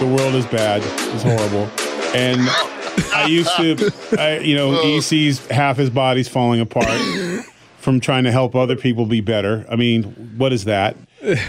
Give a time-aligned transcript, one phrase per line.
[0.00, 0.82] The world is bad.
[1.14, 1.70] It's horrible.
[2.14, 2.40] And
[3.14, 4.82] I used to, I, you know, oh.
[4.82, 6.88] he sees half his body's falling apart
[7.78, 9.64] from trying to help other people be better.
[9.70, 10.04] I mean,
[10.36, 10.96] what is that?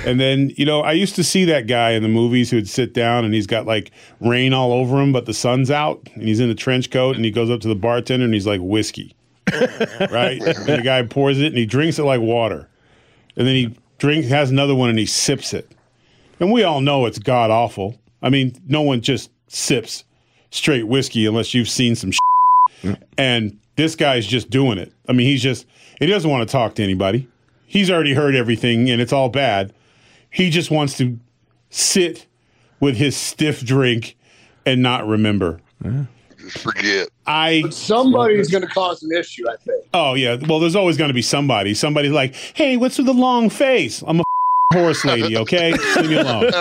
[0.05, 2.93] And then, you know, I used to see that guy in the movies who'd sit
[2.93, 3.91] down and he's got like
[4.21, 7.25] rain all over him, but the sun's out and he's in a trench coat and
[7.25, 9.15] he goes up to the bartender and he's like, whiskey.
[10.11, 10.41] right?
[10.41, 12.69] And the guy pours it and he drinks it like water.
[13.35, 15.71] And then he drinks, has another one and he sips it.
[16.39, 17.99] And we all know it's god awful.
[18.21, 20.03] I mean, no one just sips
[20.51, 22.97] straight whiskey unless you've seen some shit.
[23.17, 24.91] And this guy's just doing it.
[25.07, 25.65] I mean, he's just,
[25.99, 27.27] he doesn't want to talk to anybody.
[27.65, 29.73] He's already heard everything and it's all bad.
[30.29, 31.19] He just wants to
[31.69, 32.25] sit
[32.79, 34.15] with his stiff drink
[34.65, 35.59] and not remember.
[36.39, 37.09] Just forget.
[37.25, 39.85] I, Somebody's going to cause an issue, I think.
[39.93, 40.37] oh, yeah.
[40.47, 41.73] Well, there's always going to be somebody.
[41.73, 44.03] Somebody's like, hey, what's with the long face?
[44.07, 44.23] I'm a
[44.73, 45.73] horse lady, okay?
[45.97, 46.51] Leave me alone.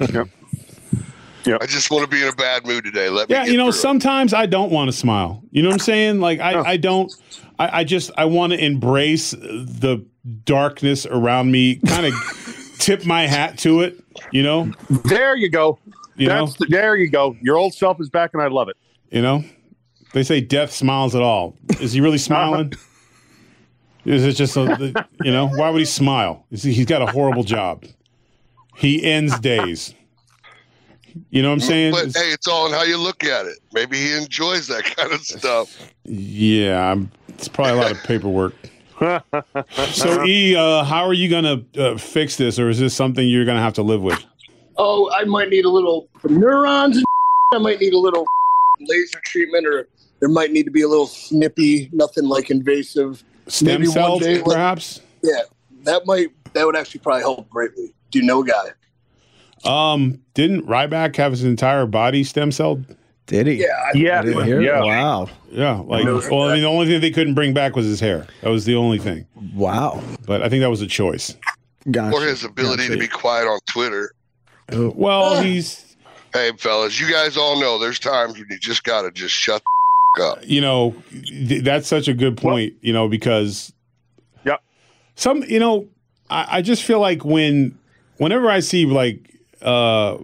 [0.00, 3.08] I just want to be in a bad mood today.
[3.08, 3.34] Let me.
[3.34, 3.82] Yeah, get you know, through it.
[3.82, 5.42] sometimes I don't want to smile.
[5.50, 6.20] You know what I'm saying?
[6.20, 7.12] Like I, I don't.
[7.58, 10.04] I, I just I want to embrace the
[10.44, 11.76] darkness around me.
[11.76, 14.02] Kind of tip my hat to it.
[14.30, 14.72] You know.
[15.04, 15.78] There you go.
[16.16, 16.66] You That's know.
[16.66, 17.36] the, there you go.
[17.40, 18.76] Your old self is back, and I love it.
[19.10, 19.44] You know.
[20.12, 21.54] They say death smiles at all.
[21.80, 22.72] Is he really smiling?
[24.04, 25.48] Is it just a, the- you know?
[25.48, 26.46] Why would he smile?
[26.50, 27.84] Is he, he's got a horrible job.
[28.78, 29.92] He ends days.
[31.30, 31.90] You know what I'm saying?
[31.90, 33.58] But hey, it's all in how you look at it.
[33.72, 35.92] Maybe he enjoys that kind of stuff.
[36.04, 38.54] Yeah, I'm, it's probably a lot of paperwork.
[39.90, 41.42] so, E, uh, how are you going
[41.74, 44.24] to uh, fix this, or is this something you're going to have to live with?
[44.76, 46.98] Oh, I might need a little neurons.
[46.98, 47.04] And
[47.54, 48.24] I might need a little
[48.78, 49.88] laser treatment, or
[50.20, 53.24] there might need to be a little snippy, nothing like invasive.
[53.48, 55.00] Stem Maybe one cells, day, like- perhaps?
[55.24, 55.40] Yeah,
[55.82, 57.92] that might that would actually probably help greatly.
[58.10, 58.70] Do you know a guy?
[59.64, 62.82] Um, didn't Ryback have his entire body stem cell?
[63.26, 63.54] Did he?
[63.54, 64.60] Yeah, I, Yeah, I didn't hear.
[64.62, 64.80] yeah.
[64.82, 65.28] Wow.
[65.50, 68.26] Yeah, like well, I mean, the only thing they couldn't bring back was his hair.
[68.42, 69.26] That was the only thing.
[69.54, 70.02] Wow.
[70.26, 71.36] But I think that was a choice.
[71.90, 72.16] Gotcha.
[72.16, 74.12] Or his ability to be quiet on Twitter.
[74.72, 75.96] Well, he's
[76.34, 79.62] Hey, fellas, you guys all know there's times when you just got to just shut
[80.16, 80.38] the f- up.
[80.44, 83.72] you know th- that's such a good point you know because
[84.44, 84.62] Yep.
[85.14, 85.88] some you know
[86.28, 87.78] I, I just feel like when
[88.18, 90.16] whenever i see like uh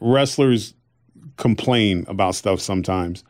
[0.00, 0.74] wrestlers
[1.36, 3.24] complain about stuff sometimes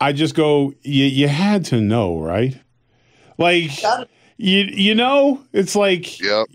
[0.00, 2.58] i just go you, you had to know right
[3.38, 3.70] like
[4.36, 6.46] you you know it's like Yep.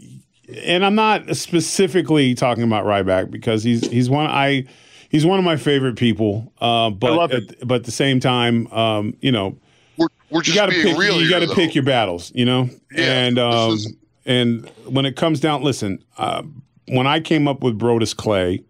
[0.65, 4.65] and I'm not specifically talking about Ryback because he's he's one I
[5.09, 6.51] he's one of my favorite people.
[6.59, 9.57] Uh, but at, but at the same time, um, you know,
[9.97, 11.53] We're, we're you just got to being pick real you here, got to though.
[11.55, 12.69] pick your battles, you know.
[12.91, 13.93] Yeah, and um, is-
[14.25, 16.41] and when it comes down, listen, uh,
[16.89, 18.63] when I came up with Brodus Clay,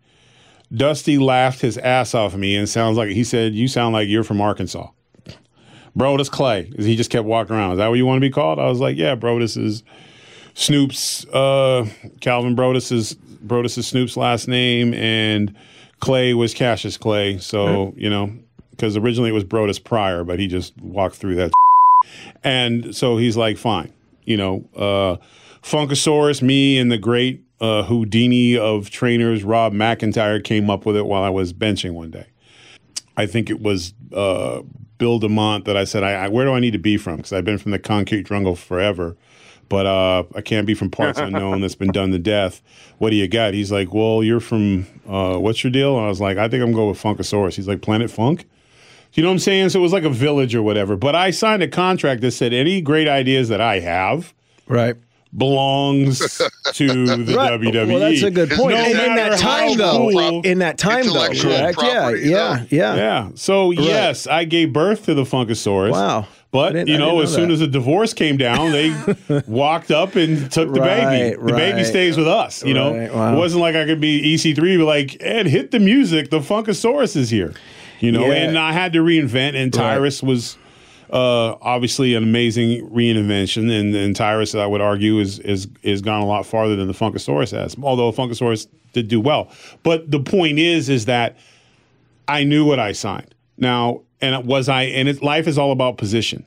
[0.71, 4.07] Dusty laughed his ass off of me and sounds like he said, "You sound like
[4.07, 4.89] you're from Arkansas."
[5.97, 6.71] Brodus Clay.
[6.77, 7.73] He just kept walking around.
[7.73, 8.59] Is that what you want to be called?
[8.59, 9.83] I was like, yeah, Brodus is
[10.53, 11.87] Snoop's uh,
[12.21, 15.55] Calvin Brodus is Brodus is Snoop's last name, and
[15.99, 17.37] Clay was Cassius Clay.
[17.37, 18.31] So you know,
[18.71, 21.51] because originally it was Brodus Pryor, but he just walked through that.
[22.43, 23.91] And so he's like, fine,
[24.23, 25.17] you know, uh,
[25.61, 31.05] Funkasaurus, me and the great uh, Houdini of trainers, Rob McIntyre, came up with it
[31.05, 32.27] while I was benching one day.
[33.17, 34.61] I think it was uh,
[34.97, 37.17] Bill DeMott that I said, I, I, where do I need to be from?
[37.17, 39.17] Because I've been from the concrete jungle forever,
[39.67, 42.61] but uh, I can't be from parts unknown that's been done to death.
[42.97, 43.53] What do you got?
[43.53, 45.97] He's like, well, you're from, uh, what's your deal?
[45.97, 47.55] And I was like, I think I'm going with Funkasaurus.
[47.55, 48.45] He's like, Planet Funk?
[49.13, 49.69] You know what I'm saying?
[49.69, 50.95] So it was like a village or whatever.
[50.95, 54.33] But I signed a contract that said any great ideas that I have
[54.69, 54.95] Right.
[55.37, 56.19] Belongs
[56.73, 57.51] to the Right.
[57.59, 57.87] WWE.
[57.87, 58.75] Well, that's a good No point.
[58.77, 61.77] and in that time, though, cool- in that time, though, Intellectual correct?
[61.81, 63.29] Yeah, property, yeah, yeah, Yeah.
[63.35, 65.91] So yes, I gave birth to the Funkasaurus.
[65.91, 66.27] Wow.
[66.51, 68.91] But you I know, as know soon as the divorce came down, they
[69.47, 71.35] walked up and took the Right, baby.
[71.39, 72.63] The baby stays with us.
[72.65, 73.33] You know, wow.
[73.33, 76.31] it wasn't like I could be EC3, but like, Ed, hit the music.
[76.31, 77.53] The Funkasaurus is here.
[77.99, 78.33] You know, Yeah.
[78.45, 79.49] and I had to reinvent.
[79.61, 79.91] And Right.
[79.93, 80.57] Tyrus was
[81.11, 86.21] uh, obviously an amazing reinvention, and, and Tyrus, I would argue, is is is gone
[86.21, 87.75] a lot farther than the Funkasaurus has.
[87.81, 89.51] Although Funkasaurus did do well,
[89.83, 91.37] but the point is, is that
[92.27, 93.33] I knew what I signed.
[93.57, 94.83] Now, and was I?
[94.83, 96.45] And it, life is all about position.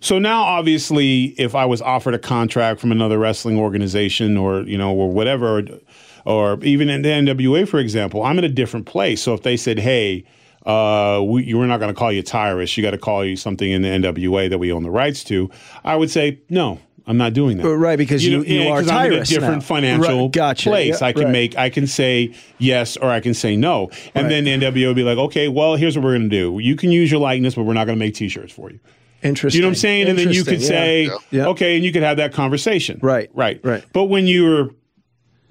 [0.00, 4.78] So now, obviously, if I was offered a contract from another wrestling organization, or you
[4.78, 5.62] know, or whatever, or,
[6.24, 9.20] or even in the NWA, for example, I'm in a different place.
[9.20, 10.24] So if they said, "Hey,"
[10.68, 12.76] uh, we, we're not going to call you Tyrus.
[12.76, 15.50] You got to call you something in the NWA that we own the rights to.
[15.84, 16.78] I would say no.
[17.06, 17.66] I'm not doing that.
[17.66, 19.60] Right, because you, know, you, yeah, are 'cause I'm in a different now.
[19.60, 20.68] financial Right, gotcha.
[20.68, 21.00] place.
[21.00, 21.32] Yeah, I can right.
[21.32, 24.28] make, I can say yes or I can say no, and Right.
[24.28, 26.58] then the NWO would be like, okay, well, here's what we're going to do.
[26.62, 28.78] You can use your likeness, but we're not going to make T-shirts for you.
[29.22, 29.56] Interesting.
[29.56, 30.08] You know what I'm saying?
[30.08, 30.68] And then you could yeah.
[30.68, 31.46] say, Yeah.
[31.46, 32.98] okay, and you could have that conversation.
[33.02, 33.58] Right, Right.
[33.64, 33.82] right.
[33.94, 34.68] But when you're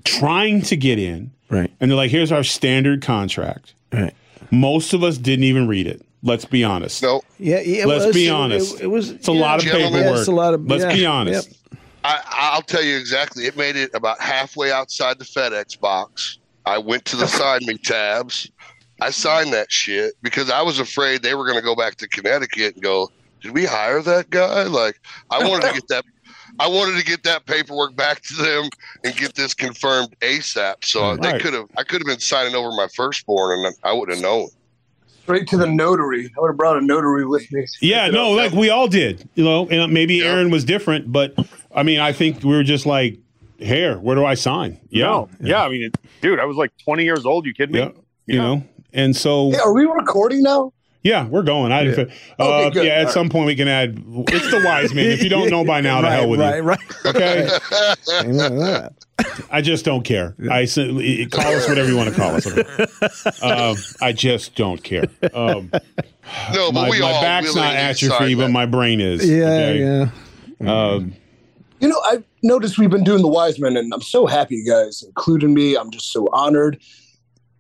[0.04, 1.72] trying to get in, Right.
[1.80, 3.74] and they're like, here's our standard contract.
[3.92, 4.14] Right.
[4.52, 6.02] Most of us didn't even read it.
[6.24, 7.04] Let's be honest.
[7.04, 8.76] No, Yeah, yeah, Let's was- be honest.
[8.76, 9.12] It, it was.
[9.12, 9.40] It's a yeah.
[9.42, 9.92] lot of Gentlemen.
[9.94, 10.14] paperwork.
[10.16, 11.48] Yeah, it's a lot of- Let's yeah, be honest.
[11.50, 11.80] yep.
[12.04, 12.22] I,
[12.54, 13.46] I'll tell you exactly.
[13.46, 16.40] It made it about halfway outside the FedEx box.
[16.66, 18.50] I went to the sign me tabs.
[19.02, 22.08] I signed that shit because I was afraid they were going to go back to
[22.08, 23.12] Connecticut and go,
[23.42, 25.00] "Did we hire that guy?" Like
[25.30, 26.06] I wanted to get that.
[26.60, 28.70] I wanted to get that paperwork back to them
[29.04, 30.84] and get this confirmed ASAP.
[30.84, 31.22] So hmm.
[31.22, 31.68] they could have.
[31.78, 34.50] I could have been signing over my firstborn, and I would have known.
[35.24, 36.32] Straight to the notary.
[36.38, 37.66] I would have brought a notary with me.
[37.82, 40.28] Yeah, no, like we all did, you know, and maybe Yeah.
[40.28, 41.36] Aaron was different, but
[41.76, 43.20] I mean, I think we were just like,
[43.58, 44.80] here, where do I sign?
[44.90, 45.06] Yeah.
[45.06, 45.30] No.
[45.42, 45.64] Yeah.
[45.64, 47.46] I mean, it, dude, I was like 20 years old.
[47.46, 47.80] You kidding me?
[47.80, 47.92] Yeah.
[48.26, 48.64] You know,
[48.94, 50.72] and so, Hey, are we recording now?
[51.04, 51.72] Yeah, we're going.
[51.72, 52.86] I, Okay, uh, good.
[52.86, 53.98] yeah, at All some point we can add,
[54.28, 55.06] it's the wise man.
[55.06, 56.62] If you don't know by now, the hell with right, you.
[56.64, 57.50] right, Okay.
[58.10, 58.94] That.
[59.50, 60.36] I just don't care.
[60.52, 60.66] I
[61.32, 62.46] call us whatever you want to call us.
[62.46, 62.62] Okay?
[63.42, 65.06] um, I just don't care.
[65.34, 65.72] Um,
[66.54, 69.28] No, but my, we my all back's willingly not atrophy, signed but my brain is.
[69.28, 69.80] Yeah, okay?
[70.60, 70.84] yeah.
[70.92, 71.14] Um,
[71.80, 74.70] You know, I've noticed we've been doing the wise men, and I'm so happy, you
[74.72, 75.76] guys, including me.
[75.76, 76.80] I'm just so honored.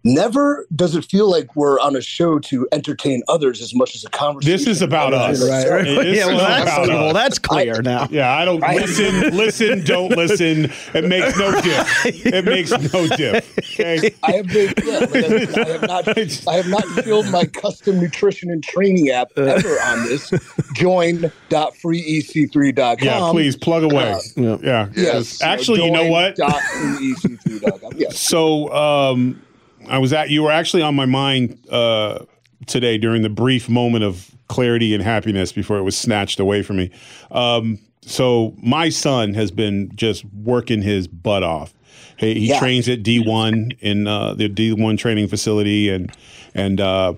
[0.07, 4.05] Never does it feel like we're on a show to entertain others as much as
[4.05, 4.57] a conversation.
[4.57, 5.41] This is about us.
[5.47, 5.85] Right, right.
[6.07, 8.07] Yeah, well, that's, about well, that's clear now.
[8.09, 10.71] Yeah, I don't I- listen, listen, don't listen.
[10.93, 12.05] It makes no diff.
[12.25, 13.57] It makes no diff.
[13.79, 14.15] Okay.
[14.23, 16.07] I have been, yeah, like I, I have not,
[16.47, 20.29] I have not filled my custom nutrition and training app ever on this.
[20.75, 23.05] Join.freec3.com.
[23.05, 24.13] Yeah, please plug away.
[24.13, 24.57] Uh, Yeah.
[24.63, 24.87] Yeah.
[24.95, 25.41] Yes.
[25.41, 26.37] Actually, you know what?
[26.37, 27.91] Join.freec3.com.
[27.97, 28.17] Yes.
[28.19, 29.41] So um,
[29.89, 32.19] I was at you were actually on my mind uh,
[32.65, 36.77] today during the brief moment of clarity and happiness before it was snatched away from
[36.77, 36.91] me.
[37.31, 41.73] Um, so my son has been just working his butt off.
[42.17, 42.59] He, he Yeah.
[42.59, 46.11] trains at D1 in uh, the D1 training facility, and
[46.55, 47.13] and uh,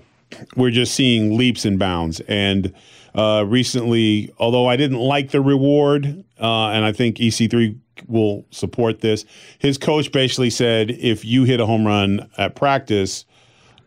[0.56, 2.20] we're just seeing leaps and bounds.
[2.28, 2.72] And
[3.14, 7.76] uh, recently, although I didn't like the reward, uh, and I think EC3
[8.08, 9.24] will support this,
[9.58, 13.24] his coach basically said, if you hit a home run at practice,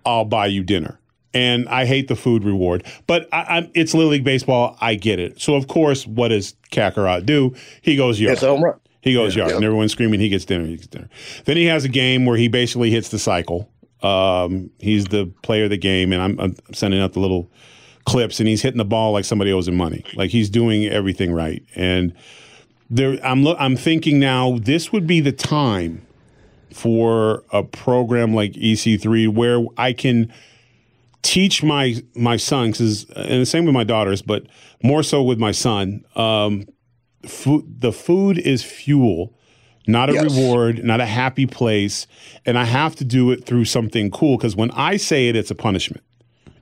[0.05, 0.99] I'll buy you dinner.
[1.35, 4.77] And I hate the food reward, but I, I'm, it's Little League Baseball.
[4.79, 5.41] I get it.
[5.41, 7.55] So, of course, what does Kakarot do?
[7.81, 8.33] He goes yard.
[8.33, 8.79] It's a home run.
[9.01, 10.19] He goes yard, and everyone's screaming.
[10.19, 10.65] He gets dinner.
[10.65, 11.09] He gets dinner.
[11.45, 13.69] Then he has a game where he basically hits the cycle.
[14.01, 17.51] Um, he's the player of the game, and I'm, I'm sending out the little
[18.05, 20.05] clips, and he's hitting the ball like somebody owes him money.
[20.15, 21.63] Like he's doing everything right.
[21.75, 22.13] And
[22.95, 26.05] there, I'm I'm thinking now this would be the time
[26.71, 30.31] for a program like EC3 where I can
[31.21, 34.45] teach my my son because and the same with my daughters, but
[34.83, 36.03] more so with my son.
[36.15, 36.65] Um,
[37.25, 39.33] food, the food is fuel,
[39.87, 40.23] not a Yes.
[40.23, 42.05] reward, not a happy place,
[42.45, 44.37] and I have to do it through something cool.
[44.37, 46.03] Because when I say it, it's a punishment.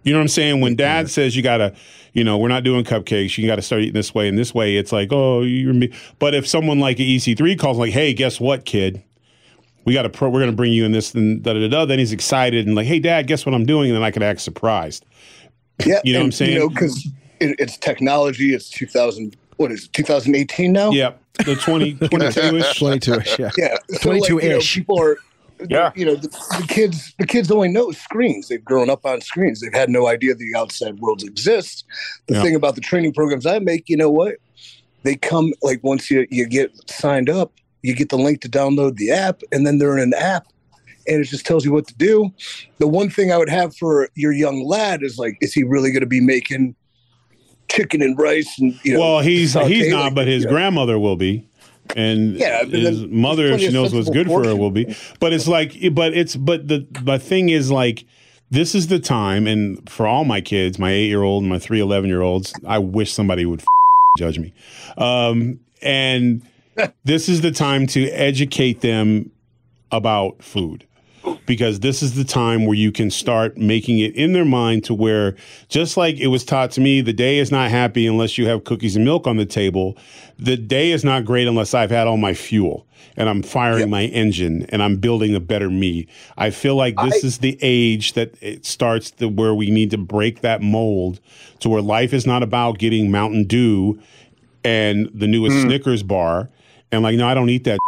[0.04, 0.62] You know what I'm saying?
[0.62, 1.76] When Dad says you gotta,
[2.14, 3.38] you know, we're not doing cupcakes.
[3.38, 4.76] You gotta start eating this way and this way.
[4.76, 5.94] It's like, oh, you're me.
[6.20, 9.04] But if someone like an EC3 calls, like, hey, guess what, kid?
[9.86, 10.30] We got a pro.
[10.30, 11.68] We're gonna bring you in this and da da da.
[11.68, 11.86] da.
[11.86, 13.90] Then he's excited and like, hey, Dad, guess what I'm doing?
[13.90, 15.06] And then I could act surprised.
[15.86, 16.54] Yeah, You know what I'm saying?
[16.54, 17.08] You know, because
[17.40, 18.54] it, it's technology.
[18.54, 19.36] It's 2000.
[19.58, 20.92] What is it, 2018 now?
[20.92, 22.80] Yep, the 20, 22 ish.
[22.80, 23.50] 22 ish, yeah.
[23.58, 23.78] yeah.
[23.90, 24.74] So, like, you know, 22-ish.
[24.74, 25.18] people are.
[25.70, 25.92] Yeah.
[25.96, 27.14] You know, the, the kids.
[27.20, 28.48] The kids only know screens.
[28.48, 29.62] They've grown up on screens.
[29.62, 31.84] They've had no idea the outside world exists.
[32.28, 32.42] The Yeah.
[32.44, 34.36] thing about the training programs I make, you know what?
[35.04, 37.52] They come like once you you get signed up,
[37.82, 40.46] you get the link to download the app, and then they're in an app,
[41.08, 42.32] and it just tells you what to do.
[42.78, 45.92] The one thing I would have for your young lad is like, is he really
[45.92, 46.76] going to be making
[47.70, 49.00] chicken and rice and you know?
[49.00, 51.48] Well, he's he's not, like- but his grandmother will be,
[51.96, 54.96] and Yeah, his mother, if she knows what's good for her, will be.
[55.20, 58.06] But it's like, but it's but the the thing is like,
[58.50, 61.60] this is the time, and for all my kids, my eight year old and my
[61.60, 63.64] three 11 year olds, I wish somebody would
[64.18, 64.54] judge me.
[64.98, 66.42] Um, and
[67.04, 69.32] this is the time to educate them
[69.92, 70.86] about food
[71.46, 74.94] because this is the time where you can start making it in their mind to
[74.94, 75.36] where
[75.70, 78.64] just like it was taught to me the day is not happy unless you have
[78.64, 79.98] cookies and milk on the table.
[80.38, 82.86] The day is not great unless i've had all my fuel
[83.18, 86.08] and i'm firing my engine and i'm building a better me.
[86.38, 89.98] I feel like this is the age that it starts to where we need to
[89.98, 91.20] break that mold
[91.60, 94.00] to where life is not about getting mountain dew
[94.64, 95.64] and the newest hmm.
[95.64, 96.50] snickers bar.
[96.92, 97.80] And like no i don't eat that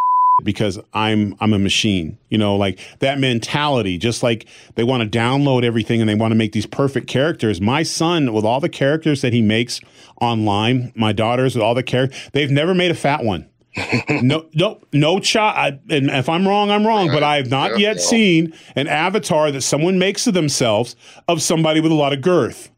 [0.42, 2.18] because I'm I'm a machine.
[2.30, 6.32] You know, like that mentality, just like they want to download everything and they want
[6.32, 7.62] to make these perfect characters.
[7.62, 9.80] My son, with all the characters that he makes
[10.22, 13.48] online, my daughters with all the characters, they've never made a fat one.
[14.10, 15.80] no, no, no child.
[15.90, 17.08] And if I'm wrong, I'm wrong.
[17.08, 20.96] But I have not yet seen an avatar that someone makes of themselves
[21.28, 22.70] of somebody with a lot of girth.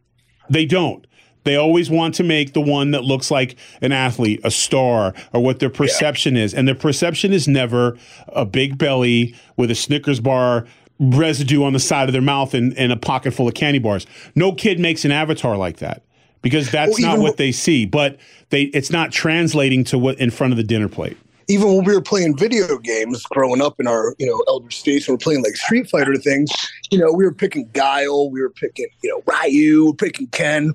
[0.50, 1.06] They don't.
[1.46, 5.42] They always want to make the one that looks like an athlete, a star, or
[5.42, 6.54] what their perception is.
[6.54, 7.98] And their perception is never
[8.30, 10.66] a big belly with a Snickers bar
[11.00, 14.06] residue on the side of their mouth and, and a pocket full of candy bars.
[14.34, 16.02] No kid makes an avatar like that
[16.42, 17.86] because that's Well, not what they see.
[17.86, 18.18] But
[18.50, 21.18] they it's not translating to what in front of the dinner plate.
[21.48, 25.08] even when we were playing video games growing up in our you know elder states
[25.08, 26.50] and we're playing like street fighter things
[26.92, 30.28] you know we were picking guile we were picking you know ryu we were picking
[30.28, 30.74] ken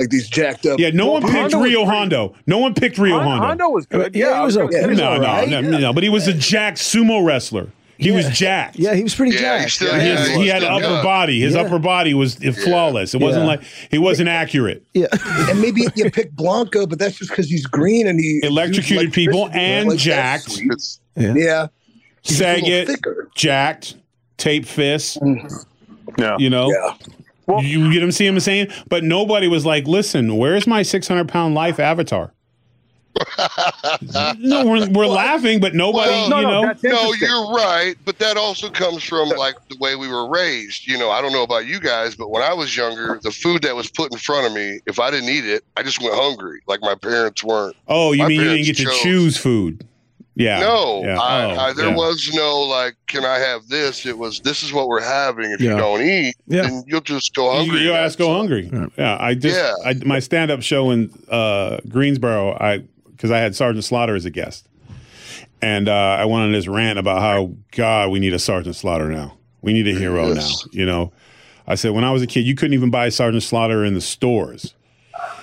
[0.00, 2.34] like these jacked up Yeah, no one picked Hondo Rio Hondo.
[2.46, 3.46] No one picked Rio Hon- Hondo.
[3.46, 4.14] Hondo was uh, good.
[4.16, 4.80] Yeah, Yeah, he was I okay.
[4.82, 5.78] he was no, no, no, yeah.
[5.78, 7.68] no, but he was a jacked sumo wrestler.
[7.98, 8.78] He was jacked.
[8.78, 9.72] Yeah, he was pretty Yeah, he jacked.
[9.72, 11.02] still- He, Yeah, has- he he had still upper young.
[11.04, 11.40] body.
[11.40, 11.60] His Yeah.
[11.60, 13.12] upper body was flawless.
[13.14, 13.48] It wasn't Yeah.
[13.50, 14.82] like he wasn't accurate.
[14.94, 15.06] yeah.
[15.50, 19.12] and maybe you pick Blanka but that's just because he's green and he Electrocuted like
[19.14, 20.50] people Christian, and like, jacked.
[20.50, 20.98] sweet.
[21.16, 21.66] Yeah
[22.22, 22.90] He's Saget,
[23.34, 23.96] jacked,
[24.38, 25.16] tape fists.
[25.18, 25.56] Mm-hmm.
[26.18, 26.36] Yeah.
[26.38, 26.94] You know, yeah
[27.50, 28.12] Well- you get him.
[28.12, 32.32] See him saying, but nobody was like, "Listen, where's my 600 pound life avatar?"
[34.38, 36.66] no, we're, we're laughing, but nobody, Well, No, you no, know.
[36.68, 37.28] that's no, interesting.
[37.28, 40.86] you're right, but that also comes from like the way we were raised.
[40.86, 43.62] You know, I don't know about you guys, but when I was younger, the food
[43.62, 46.14] that was put in front of me, if I didn't eat it, I just went
[46.14, 46.60] hungry.
[46.66, 47.76] Like my parents weren't.
[47.88, 49.86] oh, you my mean you didn't parents get to choose food?
[50.36, 50.60] Yeah.
[50.60, 51.18] No, Yeah.
[51.20, 51.94] I, Oh, I, there yeah.
[51.96, 54.06] was no like, can I have this?
[54.06, 55.50] It was this is what we're having.
[55.50, 55.72] If Yeah.
[55.72, 56.62] you don't eat, Yeah.
[56.62, 57.80] then you'll just go hungry.
[57.82, 58.70] you ask, go hungry.
[58.72, 58.86] Yeah.
[58.96, 59.72] Yeah, I just Yeah.
[59.84, 62.56] I, my stand up show in uh, Greensboro.
[62.60, 64.66] I because I had Sergeant Slaughter as a guest,
[65.60, 69.10] and uh, I went on this rant about how God we need a Sergeant Slaughter
[69.10, 69.36] now.
[69.60, 70.64] We need a hero Yes.
[70.64, 70.70] now.
[70.72, 71.12] You know,
[71.66, 74.00] I said when I was a kid, you couldn't even buy Sergeant Slaughter in the
[74.00, 74.74] stores.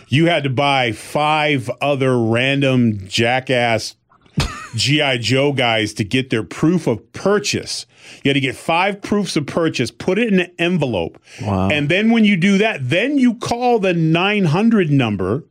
[0.07, 3.95] You had to buy five other random jackass
[4.75, 7.85] GI Joe guys to get their proof of purchase.
[8.23, 11.69] You had to get five proofs of purchase, put it in an envelope, Wow.
[11.69, 15.43] and then when you do that, then you call the 900 number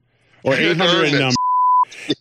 [0.45, 1.35] or 800 number.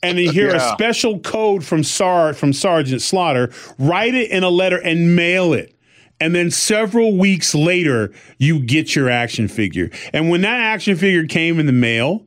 [0.02, 4.50] And then hear a special code from Sar from Sergeant Slaughter, write it in a
[4.50, 5.74] letter and mail it.
[6.20, 9.92] And then several weeks later, you get your action figure.
[10.14, 12.24] And when that action figure came in the mail,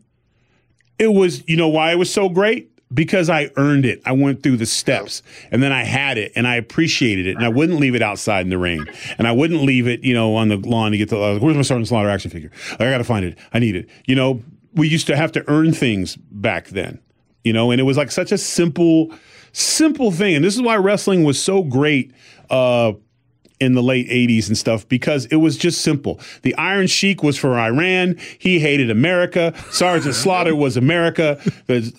[0.98, 2.70] it was, you know why it was so great?
[2.92, 4.00] Because I earned it.
[4.06, 7.44] I went through the steps and then I had it and I appreciated it and
[7.44, 8.86] I wouldn't leave it outside in the rain
[9.18, 11.56] and I wouldn't leave it, you know, on the lawn to get the, uh, where's
[11.56, 12.50] my Sergeant Slaughter action figure?
[12.72, 13.36] I got to find it.
[13.52, 13.88] I need it.
[14.06, 14.42] You know,
[14.72, 16.98] we used to have to earn things back then,
[17.44, 19.12] you know, and it was like such a simple,
[19.52, 20.36] simple thing.
[20.36, 22.12] And this is why wrestling was so great,
[22.48, 22.92] uh,
[23.60, 26.20] in the late 80s and stuff because it was just simple.
[26.42, 28.16] The Iron Sheik was for Iran.
[28.38, 29.52] He hated America.
[29.70, 31.40] Sergeant Slaughter was America.
[31.66, 31.92] The,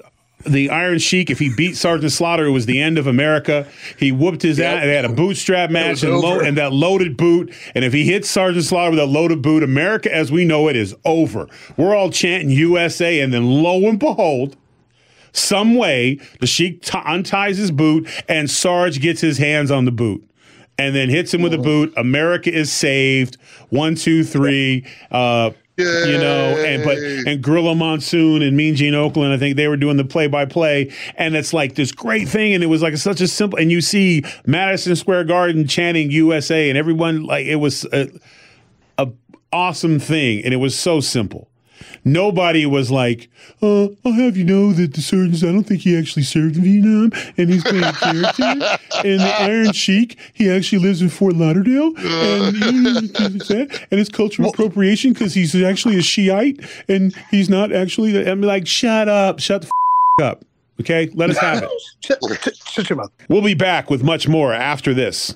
[0.46, 3.68] the Iron Sheik, if he beat Sergeant Slaughter, it was the end of America.
[3.98, 4.84] He whooped his ass.
[4.84, 7.54] They had a bootstrap match and, lo- and that loaded boot.
[7.76, 10.76] And if he hits Sergeant Slaughter with a loaded boot, America as we know it
[10.76, 11.48] is over.
[11.78, 13.20] We're all chanting USA.
[13.20, 14.56] And then lo and behold,
[15.32, 19.92] some way the Sheik t- unties his boot and Sarge gets his hands on the
[19.92, 20.26] boot
[20.78, 21.94] and then hits him with a boot.
[21.98, 23.38] America is saved.
[23.70, 24.86] One, two, three.
[25.12, 29.68] Uh, you know, and but and Gorilla Monsoon and Mean Gene Okerlund, I think they
[29.68, 32.82] were doing the play by play, and it's like this great thing, and it was
[32.82, 33.58] like such a simple.
[33.58, 38.10] And you see Madison Square Garden chanting USA, and everyone like it was a,
[38.98, 39.10] a
[39.52, 41.50] awesome thing, and it was so simple.
[42.06, 43.30] Nobody was like,
[43.62, 46.64] uh, I'll have you know that the surgeons, I don't think he actually served in
[46.64, 48.44] Vietnam and he's playing a character.
[48.44, 51.94] and the Iron Sheik, he actually lives in Fort Lauderdale.
[51.98, 52.56] And,
[53.20, 58.68] and it's cultural appropriation because he's actually a Shiite and he's not actually, I'm like,
[58.68, 59.68] shut up, shut the
[60.20, 60.46] f- up.
[60.80, 61.70] Okay, let us have it.
[62.72, 63.12] Shut, your mouth.
[63.28, 65.36] We'll be back with much more after this.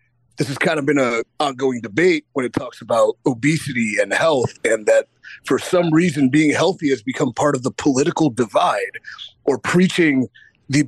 [0.37, 4.53] this has kind of been a ongoing debate when it talks about obesity and health
[4.65, 5.07] and that
[5.45, 8.99] for some reason being healthy has become part of the political divide
[9.45, 10.27] or preaching
[10.69, 10.83] the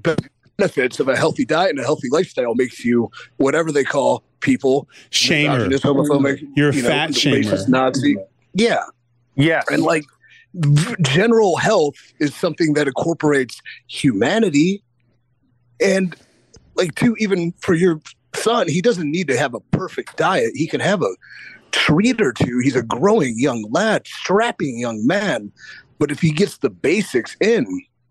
[0.57, 4.87] benefits of a healthy diet and a healthy lifestyle makes you whatever they call people
[5.11, 5.67] Shamer.
[5.69, 7.43] misogynist, homophobic You're a you know, fat shamer.
[7.43, 8.17] racist, nazi
[8.53, 8.83] yeah
[9.35, 9.61] Yeah.
[9.69, 10.03] and like
[11.01, 14.83] general health is something that incorporates humanity
[15.81, 16.15] and
[16.75, 17.99] like to even for your
[18.35, 20.51] son he doesn't need to have a perfect diet.
[20.55, 21.15] He can have a
[21.71, 22.59] treat or two.
[22.63, 25.51] He's a growing young lad strapping young man.
[25.99, 27.65] But if he gets the basics in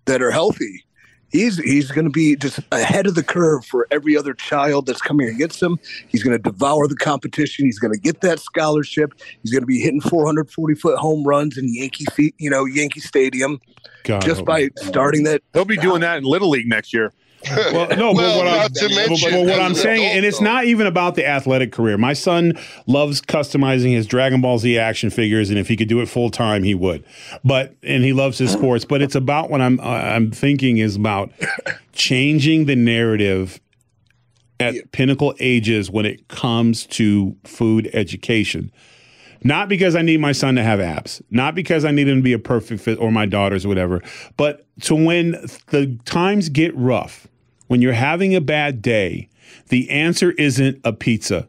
[0.07, 0.85] that are healthy
[1.33, 5.01] he's he's going to be just ahead of the curve for every other child that's
[5.01, 5.79] coming against him.
[6.09, 7.65] He's going to devour the competition.
[7.65, 9.15] He's going to get that scholarship.
[9.43, 13.01] He's going to be hitting 440 foot home runs in yankee feet you know yankee
[13.01, 13.61] stadium
[14.05, 17.13] God, just by starting that He'll be doing that in Little League next year.
[17.51, 20.39] Well, no, but what, I'm, to but- mention but what I'm saying, adult, and it's
[20.39, 20.45] though.
[20.45, 21.99] not even about the athletic career.
[21.99, 26.01] My son loves customizing his Dragon Ball Z action figures, and if he could do
[26.01, 27.05] it full time, he would.
[27.45, 28.85] But and he loves his sports.
[28.85, 31.33] But it's about what I'm uh, I'm thinking is about
[31.93, 33.61] changing the narrative
[34.61, 38.71] at pinnacle ages when it comes to food education.
[39.45, 42.23] Not because I need my son to have abs, not because I need him to
[42.23, 44.01] be a perfect fit or my daughters or whatever,
[44.37, 45.33] but to when
[45.71, 47.27] the times get rough,
[47.73, 49.31] when you're having a bad day,
[49.69, 51.49] the answer isn't a pizza.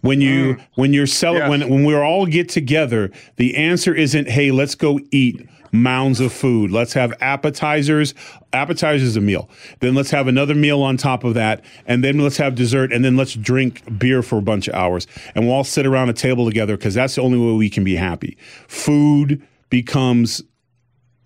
[0.00, 0.60] When you mm.
[0.74, 1.48] when you're selling Yes.
[1.48, 6.32] when when we all get together, the answer isn't hey, let's go eat mounds of
[6.32, 6.72] food.
[6.72, 8.14] Let's have appetizers.
[8.52, 9.48] Appetizers a meal.
[9.78, 13.04] Then let's have another meal on top of that, and then let's have dessert, and
[13.04, 16.14] then let's drink beer for a bunch of hours, and we'll all sit around a
[16.14, 18.36] table together because that's the only way we can be happy.
[18.66, 20.42] Food becomes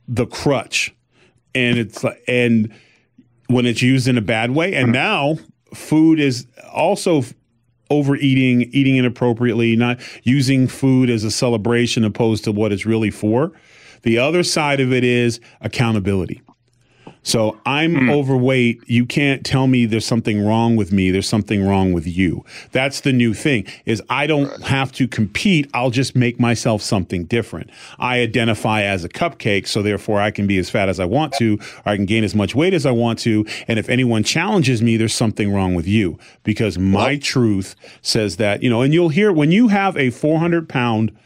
[0.07, 0.95] the crutch,
[1.55, 2.71] and it's like and
[3.53, 5.39] when it's used in a bad way, and now
[5.75, 7.23] food is also
[7.91, 13.53] overeating, eating inappropriately, not using food as a celebration opposed to what it's really for.
[14.03, 16.43] The other side of it is accountability.
[17.23, 18.11] So I'm hmm.
[18.11, 18.83] overweight.
[18.87, 21.11] You can't tell me there's something wrong with me.
[21.11, 22.45] There's something wrong with you.
[22.73, 25.71] That's the new thing is I don't have to compete.
[25.73, 27.71] I'll just make myself something different.
[27.99, 29.67] I identify as a cupcake.
[29.69, 32.25] So therefore I can be as fat as I want to, or I can gain
[32.25, 33.47] as much weight as I want to.
[33.69, 38.63] And if anyone challenges me, there's something wrong with you because my truth says that,
[38.63, 41.17] you know, and you'll hear when you have a 400 pound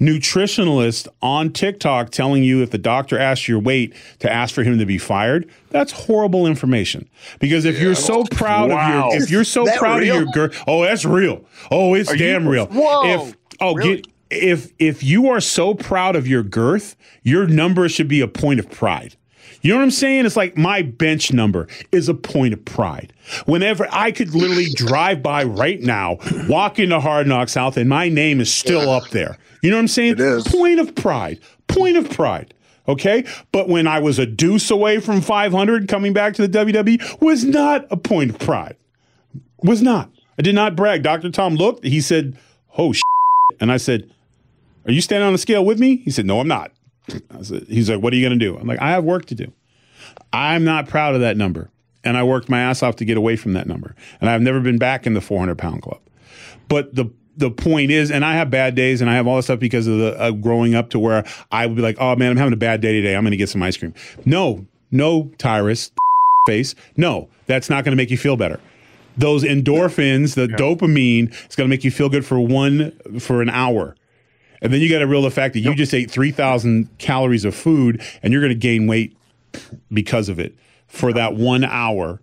[0.00, 4.78] nutritionalist on TikTok telling you if the doctor asks your weight to ask for him
[4.78, 7.08] to be fired, that's horrible information.
[7.40, 9.08] Because if you're so proud Wow.
[9.08, 10.16] of your if you're so proud real?
[10.16, 11.44] of your girth, oh, that's real.
[11.70, 12.66] Oh, it's you- damn real.
[12.66, 13.04] Whoa.
[13.28, 13.96] If oh, Really?
[13.96, 18.28] get if if you are so proud of your girth, your number should be a
[18.28, 19.16] point of pride.
[19.60, 20.26] You know what I'm saying?
[20.26, 23.12] It's like my bench number is a point of pride.
[23.46, 26.18] Whenever I could literally drive by right now,
[26.48, 29.36] walk into Hard Knock South, and my name is still up there.
[29.62, 30.12] You know what I'm saying?
[30.12, 30.46] It is.
[30.46, 31.40] Point of pride.
[31.66, 32.54] Point of pride.
[32.86, 33.24] Okay.
[33.52, 37.44] But when I was a deuce away from 500 coming back to the WWE was
[37.44, 38.76] not a point of pride.
[39.62, 40.10] Was not.
[40.38, 41.02] I did not brag.
[41.02, 41.30] Dr.
[41.30, 42.36] Tom looked, he said,
[42.76, 43.02] Oh, shit.
[43.60, 44.08] And I said,
[44.86, 45.96] Are you standing on the scale with me?
[45.96, 46.70] He said, No, I'm not.
[47.42, 48.56] Said, He's like, What are you going to do?
[48.58, 49.52] I'm like, I have work to do.
[50.32, 51.70] I'm not proud of that number.
[52.04, 53.94] And I worked my ass off to get away from that number.
[54.20, 56.00] And I've never been back in the 400 pound club.
[56.68, 59.46] But the the point is, and I have bad days, and I have all this
[59.46, 62.32] stuff because of the uh, growing up to where I would be like, "Oh man,
[62.32, 63.14] I'm having a bad day today.
[63.14, 63.94] I'm going to get some ice cream."
[64.24, 65.92] No, no, Tyrus,
[66.46, 66.74] face.
[66.96, 68.58] No, that's not going to make you feel better.
[69.16, 73.50] Those endorphins, the dopamine, is going to make you feel good for one for an
[73.50, 73.94] hour,
[74.62, 77.44] and then you got to real the fact that you just ate three thousand calories
[77.44, 79.16] of food, and you're going to gain weight
[79.92, 80.54] because of it
[80.86, 82.20] for that one hour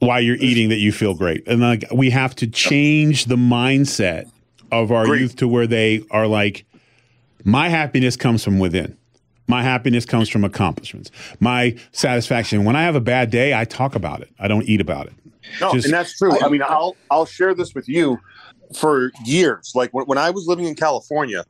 [0.00, 1.46] while you're eating that you feel great.
[1.46, 4.30] And like we have to change the mindset
[4.70, 5.20] of our Agreed.
[5.20, 6.64] youth to where they are like,
[7.44, 8.96] my happiness comes from within.
[9.46, 11.10] My happiness comes from accomplishments.
[11.38, 12.64] My satisfaction.
[12.64, 14.30] When I have a bad day, I talk about it.
[14.38, 15.12] I don't eat about it.
[15.60, 16.38] No, Just- and that's true.
[16.40, 18.18] I mean, I'll I'll share this with you.
[18.74, 21.44] For years, like when, when I was living in California,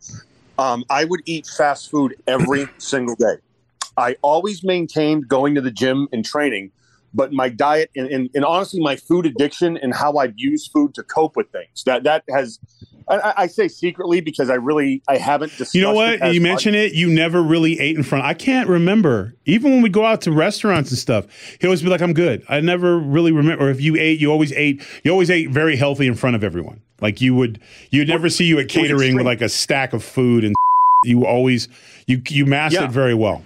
[0.58, 3.37] um, I would eat fast food every single day.
[3.96, 6.72] I always maintained going to the gym and training,
[7.12, 10.94] but my diet and, and, and honestly my food addiction and how I've used food
[10.94, 12.58] to cope with things that that has.
[13.06, 15.74] I, I say secretly because I really I haven't discussed.
[15.74, 16.32] You know what?
[16.32, 16.94] You mentioned it.
[16.94, 18.24] You never really ate in front.
[18.24, 19.34] I can't remember.
[19.44, 21.26] Even when we go out to restaurants and stuff,
[21.60, 23.66] he always be like, "I'm good." I never really remember.
[23.66, 24.82] Or if you ate, you always ate.
[25.04, 26.80] You always ate very healthy in front of everyone.
[27.05, 27.61] Like you would.
[27.90, 30.55] You'd never see you at catering with like a stack of food and.
[31.07, 31.69] You always
[32.07, 32.88] you you mastered Yeah.
[32.88, 33.45] very well.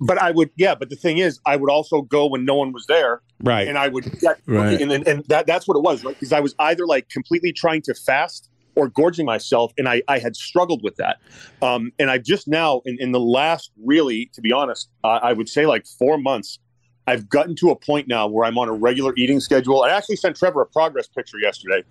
[0.00, 0.74] But I would, yeah.
[0.74, 3.68] But the thing is, I would also go when no one was there, Right.
[3.68, 4.80] and I would get Right.
[4.80, 6.14] and and, and that that's what it was, right?
[6.14, 10.18] Because I was either like completely trying to fast or gorging myself, and I I
[10.18, 11.18] had struggled with that.
[11.60, 15.34] Um, and I just now in, in the last really, to be honest, uh, I
[15.34, 16.58] would say like four months.
[17.06, 19.82] I've gotten to a point now where I'm on a regular eating schedule.
[19.82, 21.84] I actually sent Trevor a progress picture yesterday.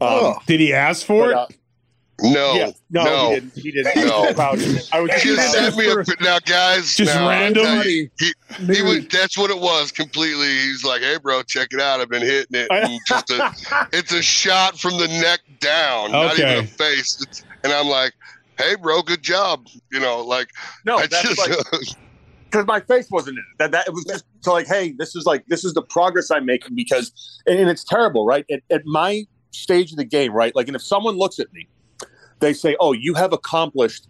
[0.00, 0.38] Um, Oh.
[0.46, 1.56] Did he ask for but, it?
[2.22, 3.28] uh, No, yeah, no, no.
[3.30, 3.54] he didn't.
[3.54, 4.06] He didn't.
[4.06, 4.28] No.
[4.28, 4.88] About it.
[4.92, 6.94] I was Just just send me a now, guys.
[6.94, 7.64] Just now, random?
[7.64, 8.32] tell you, He,
[8.66, 10.48] he was, that's what it was completely.
[10.48, 12.00] He's like, "Hey, bro, check it out.
[12.00, 12.68] I've been hitting it.
[12.70, 13.54] And just a,
[13.92, 18.12] it's a shot from the neck down, not even a face." It's- and I'm like,
[18.58, 20.48] "Hey, bro, good job." You know, like
[20.84, 21.52] no, I that's just like
[22.50, 23.58] because my face wasn't in it.
[23.58, 26.30] That that it was just so like, hey, this is like this is the progress
[26.30, 27.12] I'm making because,
[27.46, 28.44] and, and it's terrible, right?
[28.50, 30.54] At, at my stage of the game, right?
[30.54, 31.68] Like, and if someone looks at me,
[32.40, 34.08] they say, "Oh, you have accomplished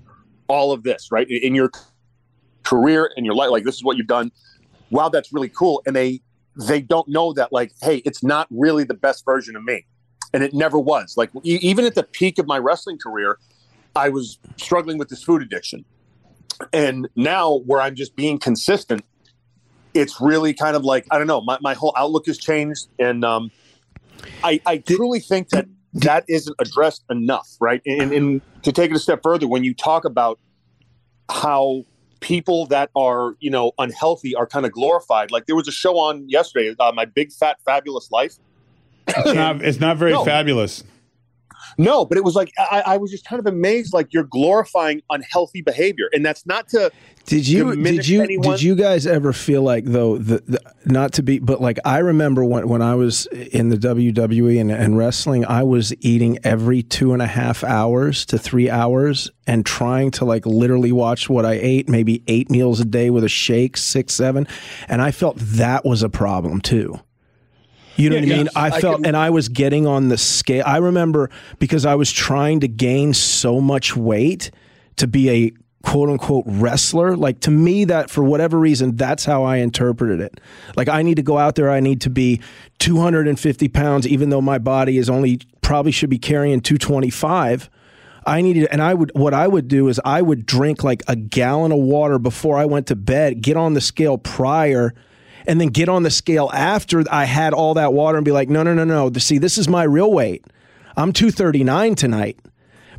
[0.48, 1.70] all of this, right, in your
[2.62, 3.50] career and your life.
[3.50, 4.30] Like, this is what you've done.
[4.90, 6.20] Wow, that's really cool." And they
[6.56, 9.86] they don't know that, like, hey, it's not really the best version of me,
[10.32, 11.16] and it never was.
[11.16, 13.38] Like, e- even at the peak of my wrestling career,
[13.96, 15.84] I was struggling with this food addiction
[16.72, 19.04] and now where i'm just being consistent
[19.94, 23.24] it's really kind of like i don't know my, my whole outlook has changed and
[23.24, 23.50] um,
[24.44, 28.96] I, I truly think that that isn't addressed enough right and, and to take it
[28.96, 30.38] a step further when you talk about
[31.30, 31.84] how
[32.20, 35.98] people that are you know unhealthy are kind of glorified like there was a show
[35.98, 38.34] on yesterday uh, my big fat fabulous life
[39.08, 39.64] It's not.
[39.64, 40.24] It's not very No.
[40.24, 40.84] fabulous.
[41.78, 45.02] No but it was like I, I was just kind of amazed like you're glorifying
[45.10, 46.90] unhealthy behavior and that's not to
[47.26, 48.50] Did you did you anyone?
[48.50, 51.98] did you guys ever feel like though the, the not to be but like I
[51.98, 56.82] remember when when I was in the WWE and, and wrestling I was eating every
[56.82, 61.44] two and a half hours to three hours and trying to like literally watch what
[61.44, 64.46] I ate maybe eight meals a day with a shake six seven
[64.88, 67.00] and I felt that was a problem too.
[67.96, 68.48] You know Yeah, what I mean?
[68.56, 70.62] I I felt, can- and I was getting on the scale.
[70.66, 74.50] I remember because I was trying to gain so much weight
[74.96, 77.16] to be a quote unquote wrestler.
[77.16, 80.40] Like to me, that for whatever reason, that's how I interpreted it.
[80.76, 82.40] Like I need to go out there, I need to be
[82.78, 87.70] 250 pounds, even though my body is only probably should be carrying 225.
[88.26, 91.16] I needed, and I would, what I would do is I would drink like a
[91.16, 94.92] gallon of water before I went to bed, get on the scale prior,
[95.46, 98.48] and then get on the scale after I had all that water and be like,
[98.48, 99.10] no, no, no, no.
[99.18, 100.44] See, this is my real weight.
[100.96, 102.38] I'm 239 tonight.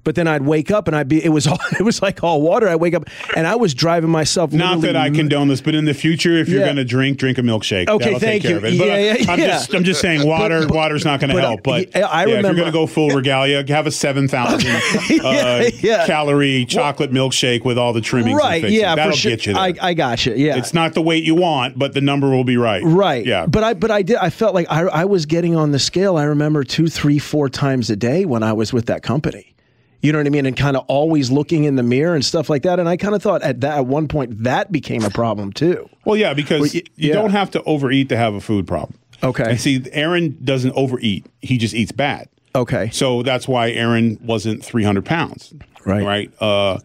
[0.03, 2.41] But then I'd wake up and I'd be, it was all, it was like all
[2.41, 2.67] water.
[2.67, 3.03] I wake up
[3.35, 4.51] and I was driving myself.
[4.51, 6.65] Not that I condone this, but in the future, if you're Yeah.
[6.67, 7.87] going to drink, drink a milkshake.
[7.89, 8.57] Okay, That'll thank take care you.
[8.57, 8.77] Of it.
[8.79, 9.47] But Yeah, I- yeah, I'm yeah.
[9.47, 11.63] just, I'm just saying, water, but- water's not going to help.
[11.63, 14.27] But yeah, I yeah, if you're remember- going to go full regalia, have a seven
[14.27, 14.69] thousand
[15.23, 16.05] uh, yeah.
[16.07, 18.37] calorie chocolate milkshake with all the trimmings.
[18.39, 18.67] right.
[18.69, 18.95] Yeah.
[18.95, 19.31] that'll for sure.
[19.31, 19.61] get you there.
[19.61, 20.33] I, I got you.
[20.33, 20.57] Yeah.
[20.57, 22.81] it's not the weight you want, but the number will be right.
[22.83, 23.25] Right.
[23.25, 23.45] Yeah.
[23.45, 26.17] But I but I did I felt like I I was getting on the scale.
[26.17, 29.50] I remember two, three, four times a day when I was with that company.
[30.01, 30.45] You know what I mean?
[30.47, 32.79] And kind of always looking in the mirror and stuff like that.
[32.79, 35.87] And I kind of thought at that at one point that became a problem too.
[36.05, 37.13] Well, yeah, because Well, y- you yeah.
[37.13, 38.97] don't have to overeat to have a food problem.
[39.23, 39.43] Okay.
[39.51, 42.27] And see, Aaron doesn't overeat; he just eats bad.
[42.55, 42.89] Okay.
[42.91, 45.53] So that's why Aaron wasn't 300 pounds.
[45.85, 46.03] Right.
[46.03, 46.41] Right.
[46.41, 46.79] Uh,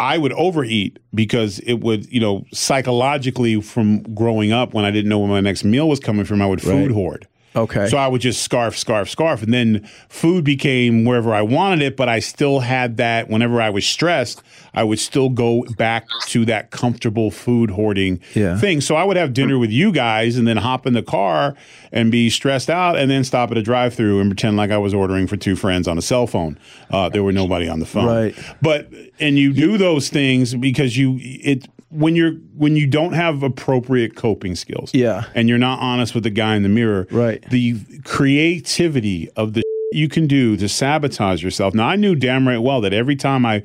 [0.00, 5.08] I would overeat because it would, you know, psychologically from growing up when I didn't
[5.08, 6.90] know where my next meal was coming from, I would food Right.
[6.90, 7.28] hoard.
[7.56, 7.86] Okay.
[7.88, 9.42] So I would just scarf, scarf, scarf.
[9.42, 13.70] And then food became wherever I wanted it, but I still had that whenever I
[13.70, 14.42] was stressed,
[14.74, 18.58] I would still go back to that comfortable food hoarding Yeah.
[18.58, 18.80] thing.
[18.80, 21.54] So I would have dinner with you guys and then hop in the car
[21.92, 24.78] and be stressed out and then stop at a drive through and pretend like I
[24.78, 26.58] was ordering for two friends on a cell phone.
[26.90, 28.06] Uh, there were nobody on the phone.
[28.06, 28.34] Right.
[28.62, 28.88] But
[29.20, 34.16] and you do those things because you it when you're when you don't have appropriate
[34.16, 35.24] coping skills Yeah.
[35.34, 37.40] and you're not honest with the guy in the mirror Right.
[37.50, 41.72] the creativity of the you can do to sabotage yourself.
[41.74, 43.62] Now I knew damn right well that every time I,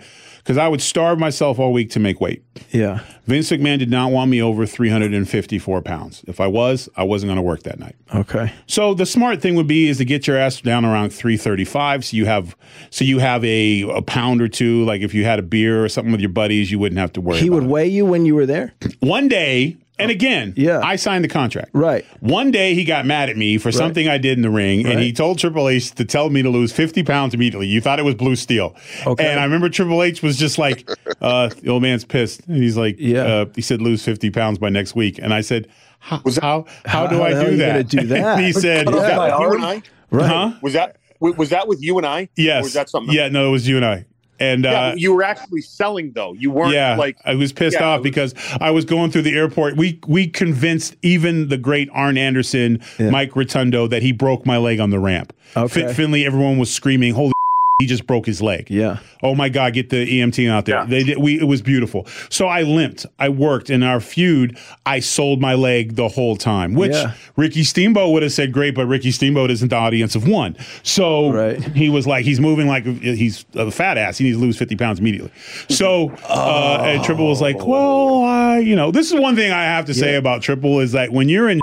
[0.50, 2.44] because I would starve myself all week to make weight.
[2.72, 3.02] Yeah.
[3.28, 6.24] Vince McMahon did not want me over 354 pounds.
[6.26, 7.96] If I was, I wasn't going to work that night.
[8.16, 8.52] Okay.
[8.66, 12.18] So the smart thing would be is to get your ass down around 335 so
[12.18, 12.56] you have
[12.90, 15.88] so you have a, a pound or two like if you had a beer or
[15.88, 17.70] something with your buddies you wouldn't have to worry He would it.
[17.70, 18.74] weigh you when you were there?
[19.02, 20.80] One day and again, Yeah.
[20.84, 21.70] I signed the contract.
[21.74, 22.06] Right.
[22.22, 25.00] One day he got mad at me for something I did in the ring, and
[25.00, 27.68] he told Triple H to tell me to lose 50 pounds immediately.
[27.68, 28.76] You thought it was blue steel.
[29.06, 29.28] Okay.
[29.28, 30.90] And I remember Triple H was just like,
[31.22, 32.46] uh, the old man's pissed.
[32.48, 33.24] And he's like, Yeah.
[33.24, 35.20] uh, he said lose 50 pounds by next week.
[35.22, 35.68] And I said,
[36.00, 37.88] how, how, how do I do that?
[37.90, 38.40] do that?
[38.40, 39.82] He said, Was that my with you and I?
[40.12, 40.28] Right.
[40.28, 40.52] huh?
[40.62, 42.30] Was that was that with you and I?
[42.38, 42.62] Yes.
[42.62, 43.14] Or was that something?
[43.14, 44.06] Yeah, no, it was you and I.
[44.40, 46.34] And uh, Yeah, you were actually selling though.
[46.34, 49.24] You weren't yeah, like I was pissed Yeah, off was- because I was going through
[49.24, 49.76] the airport.
[49.78, 54.80] We we convinced even the great Arn Anderson, Mike Rotundo, that he broke my leg
[54.80, 55.34] on the ramp.
[55.58, 55.68] Okay.
[55.88, 57.34] Fin- Finley, everyone was screaming, "Holy!"
[57.80, 58.70] He just broke his leg.
[58.70, 58.98] Yeah.
[59.24, 59.74] Oh my God!
[59.74, 60.76] Get the EMT out there.
[60.80, 60.86] Yeah.
[60.86, 61.18] They did.
[61.18, 62.06] We it was beautiful.
[62.30, 63.06] So I limped.
[63.20, 64.58] I worked in our feud.
[64.86, 67.14] I sold my leg the whole time, which Yeah.
[67.38, 70.58] Ricky Steamboat would have said great, but Ricky Steamboat isn't the audience of one.
[70.84, 71.64] So Right.
[71.74, 74.18] he was like, he's moving like he's a fat ass.
[74.18, 75.32] He needs to lose fifty pounds immediately.
[75.70, 79.64] So uh, and Triple was like, well, I, you know, this is one thing I
[79.64, 81.62] have to say about Triple is that when you're in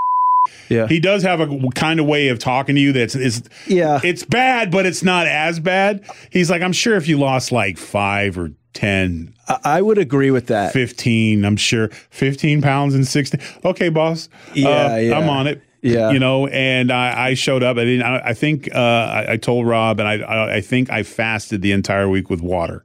[0.69, 0.89] Yeah.
[0.89, 4.01] he does have a kind of way of talking to you that's is Yeah.
[4.03, 6.05] it's bad, but it's not as bad.
[6.31, 10.31] He's like, I'm sure if you lost like five or 10, I, I would agree
[10.31, 10.73] with that.
[10.73, 13.41] 15, I'm sure 15 pounds and 16.
[13.65, 14.29] Okay, boss.
[14.55, 15.19] Yeah, Uh, yeah.
[15.19, 15.63] I'm on it.
[15.83, 16.11] Yeah.
[16.11, 17.77] You know, and I, I showed up.
[17.77, 20.91] I didn't, I, I think, uh, I, I told Rob and I, I, I think
[20.91, 22.85] I fasted the entire week with water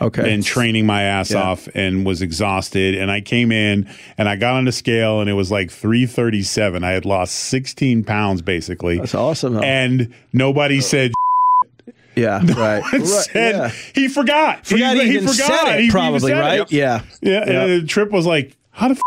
[0.00, 0.32] Okay.
[0.32, 1.42] and training my ass Yeah.
[1.42, 2.94] off and was exhausted.
[2.94, 6.84] And I came in and I got on the scale and it was like 337.
[6.84, 8.98] I had lost 16 pounds basically.
[8.98, 9.54] That's awesome.
[9.54, 9.60] though.
[9.60, 11.12] And nobody uh, said,
[12.16, 12.40] yeah.
[12.56, 12.82] Right.
[12.92, 13.06] right.
[13.06, 13.68] said yeah.
[13.94, 14.66] he forgot.
[14.66, 16.40] Forgot he, he even forgot said He it, even probably, said it.
[16.40, 16.72] right?
[16.72, 17.02] Yeah.
[17.20, 17.42] Yeah.
[17.42, 17.66] And Yeah.
[17.66, 19.00] the trip was like, how the f-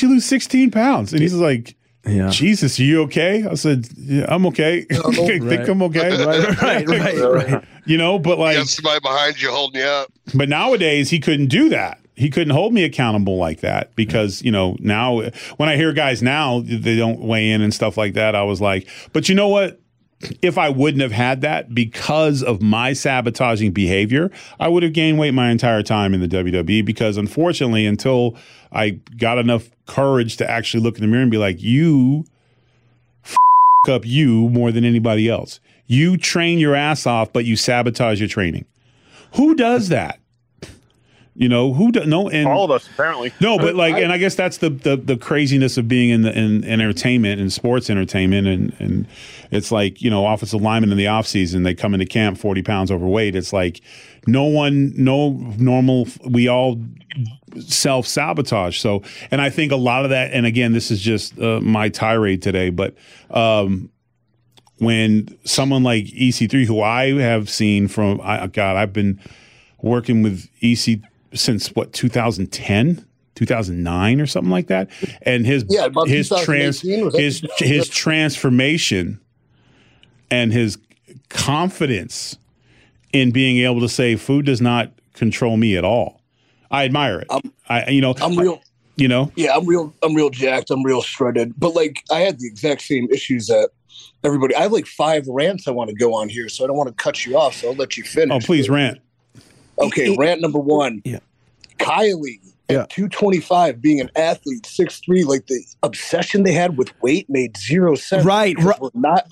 [0.00, 1.12] did you lose 16 pounds?
[1.12, 1.74] And he's like,
[2.06, 2.30] Yeah.
[2.30, 3.44] Jesus, are you okay?
[3.44, 4.86] I said, yeah, I'm okay.
[4.92, 6.24] Oh, I think I'm okay.
[6.24, 7.18] Right, right, right,
[7.52, 7.64] right.
[7.84, 10.12] You know, but You like, got somebody behind you holding you up.
[10.34, 12.00] but nowadays he couldn't do that.
[12.14, 15.20] He couldn't hold me accountable like that because, you know, now
[15.56, 18.34] when I hear guys now, they don't weigh in and stuff like that.
[18.34, 19.80] I was like, but you know what?
[20.42, 25.18] If I wouldn't have had that because of my sabotaging behavior, I would have gained
[25.18, 28.36] weight my entire time in the WWE because unfortunately, until
[28.72, 32.24] I got enough courage to actually look in the mirror and be like, you
[33.24, 33.36] f-
[33.88, 35.60] up you more than anybody else.
[35.86, 38.66] You train your ass off, but you sabotage your training.
[39.36, 40.18] Who does that?
[41.38, 41.92] You know who?
[41.92, 43.32] Do, no, and all of us apparently.
[43.40, 46.36] no, but like, and I guess that's the, the the craziness of being in the
[46.36, 49.06] in, in entertainment and sports entertainment, and and
[49.52, 52.60] it's like you know, offensive linemen in the off season they come into camp forty
[52.60, 53.36] pounds overweight.
[53.36, 53.80] It's like
[54.26, 56.08] no one, no normal.
[56.28, 56.82] We all
[57.60, 58.80] self sabotage.
[58.80, 61.88] So, and I think a lot of that, and again, this is just uh, my
[61.88, 62.96] tirade today, but
[63.30, 63.90] um,
[64.78, 69.20] when someone like EC3, who I have seen from, I, God, I've been
[69.80, 71.00] working with EC
[71.34, 73.04] since what 2010.
[73.34, 74.90] 2009 or something like that,
[75.22, 79.20] and his Yeah, his trans 2018, was that- his his transformation
[80.28, 80.76] and his
[81.28, 82.36] confidence
[83.12, 86.20] in being able to say food does not control me at all.
[86.72, 87.28] I admire it.
[87.68, 88.60] I you know I'm real.
[88.96, 89.94] you know Yeah, I'm real.
[90.02, 90.70] I'm real jacked.
[90.72, 91.54] I'm real shredded.
[91.56, 93.70] But like, I had the exact same issues that
[94.24, 94.56] everybody.
[94.56, 96.88] I have like five rants I want to go on here, so I don't want
[96.88, 97.54] to cut you off.
[97.54, 98.34] So I'll let you finish.
[98.34, 98.98] oh please rant.
[99.80, 101.02] Okay, rant number one.
[101.04, 101.18] Yeah.
[101.78, 102.80] Kylie Yeah.
[102.82, 107.56] at 225 being an athlete, six three, like the obsession they had with weight made
[107.56, 108.24] zero sense.
[108.24, 108.80] Right, right.
[108.80, 109.26] We're not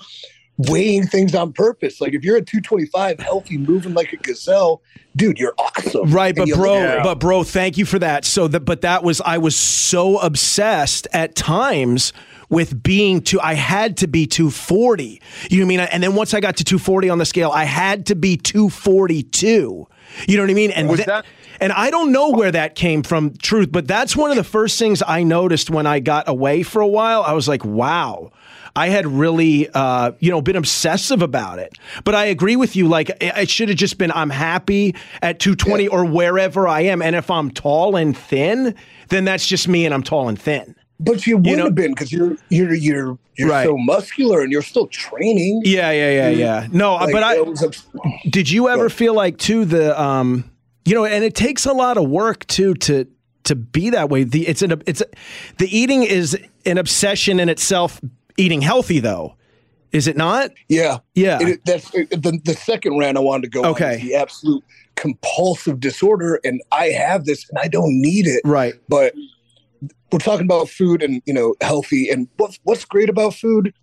[0.57, 2.01] weighing things on purpose.
[2.01, 4.81] Like if you're at 225, healthy, moving like a gazelle,
[5.15, 6.09] dude, you're awesome.
[6.09, 8.25] Right, but bro, but bro, thank you for that.
[8.25, 12.13] So that, but that was I was so obsessed at times
[12.49, 13.39] with being two.
[13.41, 15.21] I had to be 240.
[15.49, 15.79] You know what I mean?
[15.81, 19.87] And then once I got to 240 on the scale, I had to be 242.
[20.27, 20.71] You know what I mean?
[20.71, 21.25] And that-
[21.59, 24.77] and I don't know where that came from, truth, but that's one of the first
[24.77, 27.23] things I noticed when I got away for a while.
[27.23, 28.31] I was like, wow.
[28.75, 31.73] I had really, uh, you know, been obsessive about it.
[32.03, 32.87] But I agree with you.
[32.87, 34.93] Like, it it should have just been I'm happy
[35.23, 37.01] at 220 or wherever I am.
[37.01, 38.75] And if I'm tall and thin,
[39.09, 40.75] then that's just me and I'm tall and thin.
[40.99, 43.65] But you would know- have been because you're you're you're you're Right.
[43.65, 45.61] so muscular and you're still training.
[45.63, 46.67] Yeah, yeah, yeah, yeah.
[46.71, 47.85] No, Like, but I abs-
[48.29, 50.49] did you ever feel like too the um
[50.85, 53.05] you know and it takes a lot of work too to
[53.43, 55.05] to be that way the it's an it's a,
[55.59, 58.01] the eating is an obsession in itself
[58.37, 59.35] eating healthy though
[59.91, 60.49] Is it not?
[60.67, 61.37] Yeah, Yeah.
[61.41, 63.69] It, that's it, the the second rant I wanted to go.
[63.69, 63.97] Okay.
[64.01, 64.63] the absolute
[64.95, 68.41] compulsive disorder, and I have this, and I don't need it.
[68.43, 68.73] right.
[68.89, 69.13] But
[70.11, 73.73] we're talking about food and you know healthy, and what's what's great about food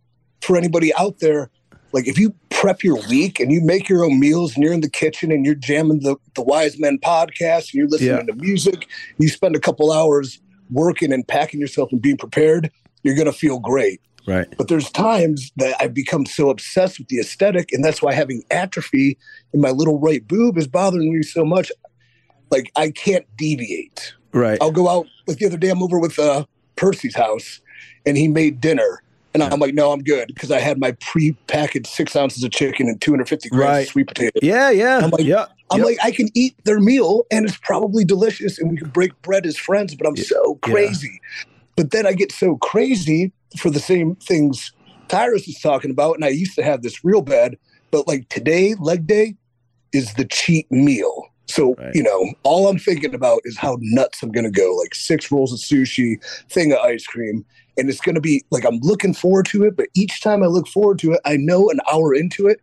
[0.41, 1.51] for anybody out there.
[1.93, 4.81] Like if you prep your week and you make your own meals and you're in
[4.81, 8.23] the kitchen and you're jamming the the Wise Men podcast and you're listening Yeah.
[8.23, 12.71] to music, you spend a couple hours working and packing yourself and being prepared,
[13.05, 14.01] you're gonna feel great.
[14.27, 14.47] Right.
[14.57, 18.43] But there's times that I've become so obsessed with the aesthetic, and that's why having
[18.51, 19.19] atrophy
[19.53, 21.71] in my little right boob is bothering me so much.
[22.51, 24.15] Like I can't deviate.
[24.35, 24.59] Right.
[24.61, 25.71] I'll go out like the other day.
[25.71, 26.45] I'm over with uh,
[26.77, 27.61] Percy's house,
[28.05, 31.87] and he made dinner, and I'm like, no, I'm good because I had my pre-packaged
[31.87, 33.81] six ounces of chicken and 250 grams Right.
[33.83, 34.39] of sweet potato.
[34.43, 34.99] Yeah, yeah.
[35.03, 35.47] I'm like- yeah.
[35.71, 35.87] I'm Yep.
[35.87, 39.47] like, I can eat their meal, and it's probably delicious, and we can break bread
[39.47, 39.95] as friends.
[39.95, 40.73] But I'm so Yeah.
[40.73, 41.21] crazy.
[41.75, 44.73] But then I get so crazy for the same things
[45.09, 47.57] Tyrus is talking about, and I used to have this real bad.
[47.91, 49.37] But like today, leg day
[49.93, 51.24] is the cheat meal.
[51.47, 51.95] So, Right.
[51.95, 55.31] you know, all I'm thinking about is how nuts I'm going to go like six
[55.31, 56.17] rolls of sushi,
[56.49, 57.45] thing of ice cream.
[57.77, 59.77] And it's going to be like I'm looking forward to it.
[59.77, 62.61] But each time I look forward to it, I know an hour into it,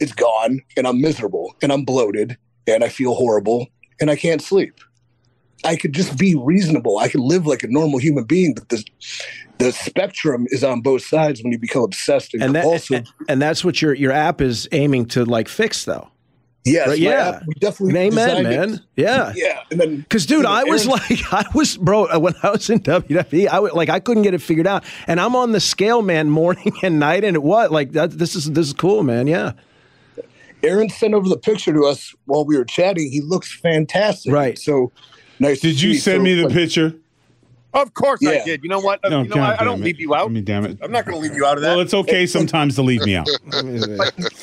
[0.00, 2.36] it's gone and I'm miserable and I'm bloated
[2.66, 3.68] and I feel horrible
[4.00, 4.80] and I can't sleep.
[5.64, 6.98] I could just be reasonable.
[6.98, 8.84] I could live like a normal human being, but the
[9.58, 13.06] the spectrum is on both sides when you become obsessed and, And that compulsive.
[13.28, 16.08] and that's what your your app is aiming to like fix though.
[16.64, 17.28] Yes, right, yeah.
[17.28, 18.50] app, we definitely Amen, designed it.
[18.70, 18.80] man.
[18.96, 19.32] Yeah.
[19.36, 22.18] Yeah, and then Cause, dude, you know, I was Aaron- like, I was, bro, uh,
[22.18, 25.20] when I was in WWE, I was like, I couldn't get it figured out, and
[25.20, 28.50] I'm on the scale, man, morning and night, and it what, like, that, this is
[28.52, 29.26] this is cool, man.
[29.26, 29.52] Yeah,
[30.62, 33.10] Aaron sent over the picture to us while we were chatting.
[33.10, 34.32] He looks fantastic.
[34.32, 34.58] Right.
[34.58, 34.92] So
[35.38, 35.60] nice.
[35.60, 36.00] to Did you see.
[36.00, 36.94] send So, me the like, picture?
[37.74, 38.62] Of course I did.
[38.62, 39.00] You know what?
[39.02, 39.84] No, you know, God I, I don't it.
[39.84, 40.26] leave you out.
[40.26, 40.78] I mean, damn it.
[40.80, 41.70] I'm not going to leave you out of that.
[41.70, 43.28] Well, it's okay sometimes to leave me out.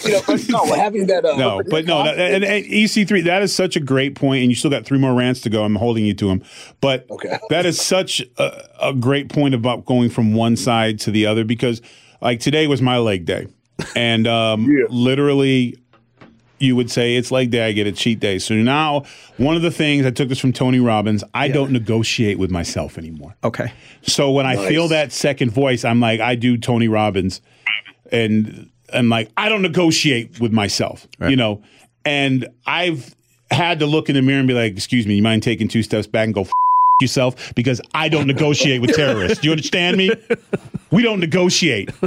[0.04, 1.26] You know, but no, having that.
[1.26, 4.50] Uh, No, but no, that, and, and EC3, that is such a great point, and
[4.52, 5.63] you still got three more rants to go.
[5.63, 6.44] I'm holding you to them,
[6.82, 7.38] but Okay.
[7.50, 11.44] that is such a, a great point about going from one side to the other
[11.44, 11.82] because,
[12.22, 13.48] like, today was my leg day,
[13.96, 14.86] and um, Yeah.
[14.89, 15.78] literally,
[16.62, 17.65] you would say it's leg day.
[17.67, 18.39] I get a cheat day.
[18.39, 19.04] So now,
[19.38, 21.24] one of the things I took this from Tony Robbins.
[21.34, 23.36] I don't negotiate with myself anymore.
[23.43, 27.41] okay, So when I feel that second voice, I'm like, I do Tony Robbins,
[28.12, 31.62] and I'm like, I don't negotiate with myself, you know.
[32.06, 33.15] And I've
[33.50, 35.84] had to look in the mirror and be like, "Excuse me, you mind taking two
[35.84, 36.52] steps back and go f-
[37.02, 39.39] yourself?" Because I don't negotiate with terrorists.
[39.39, 40.12] Do you understand me?
[40.91, 41.91] We don't negotiate.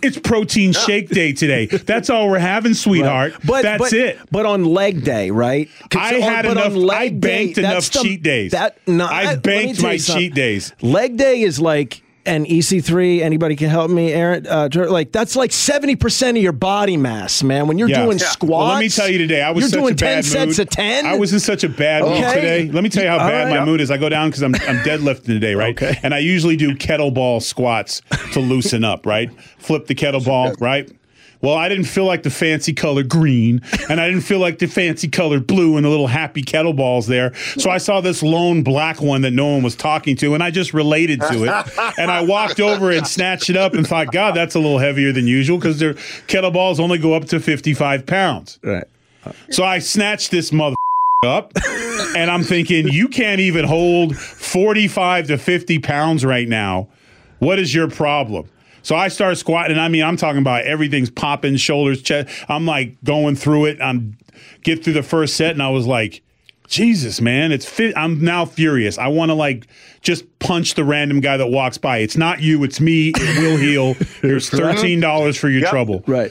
[0.00, 1.66] It's protein shake day today.
[1.66, 3.34] That's all we're having, sweetheart.
[3.44, 4.16] but that's but, it.
[4.30, 5.68] But on leg day, right?
[5.92, 6.90] I had on enough.
[6.92, 8.52] I day, banked enough that's the- cheat days.
[8.52, 10.72] That no, I- me banked my cheat days.
[10.80, 13.20] Leg day is like an EC3.
[13.22, 14.46] Anybody can help me, Aaron.
[14.46, 17.66] Uh, like that's like seventy percent of your body mass, man.
[17.66, 18.04] When you're Yeah.
[18.04, 18.26] doing Yeah.
[18.26, 20.46] squats, Well, let me tell you today, I was you're such doing a bad ten
[20.48, 20.54] mood.
[20.56, 21.06] sets of ten.
[21.06, 22.70] I was in such a bad mood today.
[22.70, 23.58] Let me tell you how All bad right.
[23.60, 23.90] my mood is.
[23.90, 25.74] I go down because I'm I'm deadlifting today, right?
[25.80, 25.98] Okay.
[26.02, 29.30] And I usually do kettlebell squats to loosen up, right?
[29.58, 30.88] Flip the kettleball, right?
[31.40, 34.66] Well, I didn't feel like the fancy color green, and I didn't feel like the
[34.66, 37.34] fancy color blue and the little happy kettlebells there.
[37.34, 40.50] So I saw this lone black one that no one was talking to, and I
[40.50, 41.98] just related to it.
[41.98, 45.12] And I walked over and snatched it up and thought, God, that's a little heavier
[45.12, 45.94] than usual because their
[46.26, 48.58] kettlebells only go up to 55 pounds.
[48.62, 48.84] right.
[49.50, 50.74] So I snatched this mother
[51.24, 51.52] up,
[52.16, 56.88] and I'm thinking, you can't even hold 45 to 50 pounds right now.
[57.38, 58.48] What is your problem?
[58.82, 62.28] So I start squatting, and I mean, I'm talking about everything's popping, shoulders, chest.
[62.48, 63.80] I'm like going through it.
[63.80, 64.16] I'm
[64.62, 66.22] get through the first set, and I was like,
[66.68, 67.96] Jesus, man, it's fit.
[67.96, 68.98] I'm now furious.
[68.98, 69.66] I want to like
[70.02, 71.98] just punch the random guy that walks by.
[71.98, 73.12] It's not you, it's me.
[73.16, 73.94] It will heal.
[74.22, 76.04] Here's thirteen dollars for your trouble.
[76.06, 76.30] Right.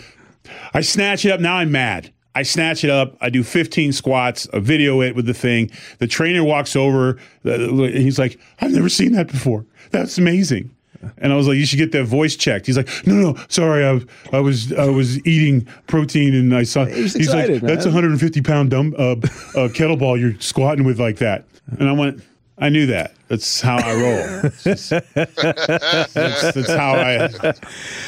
[0.73, 1.39] I snatch it up.
[1.39, 2.13] Now I'm mad.
[2.35, 3.17] I snatch it up.
[3.19, 5.71] I do 15 squats, I video it with the thing.
[5.97, 7.17] The trainer walks over.
[7.43, 9.65] uh, He's like, I've never seen that before.
[9.89, 10.69] That's amazing.
[11.17, 12.65] And I was like, you should get that voice checked.
[12.65, 14.01] He's like, no, no, sorry, I,
[14.35, 16.85] I was I was eating protein and I saw.
[16.85, 19.15] He's he's like, excited, that's a 150 pound dumb uh, uh,
[19.69, 21.45] kettlebell you're squatting with like that.
[21.79, 22.23] And I went,
[22.57, 23.13] I knew that.
[23.27, 24.51] That's how I roll.
[24.63, 27.29] Just- that's, that's how I.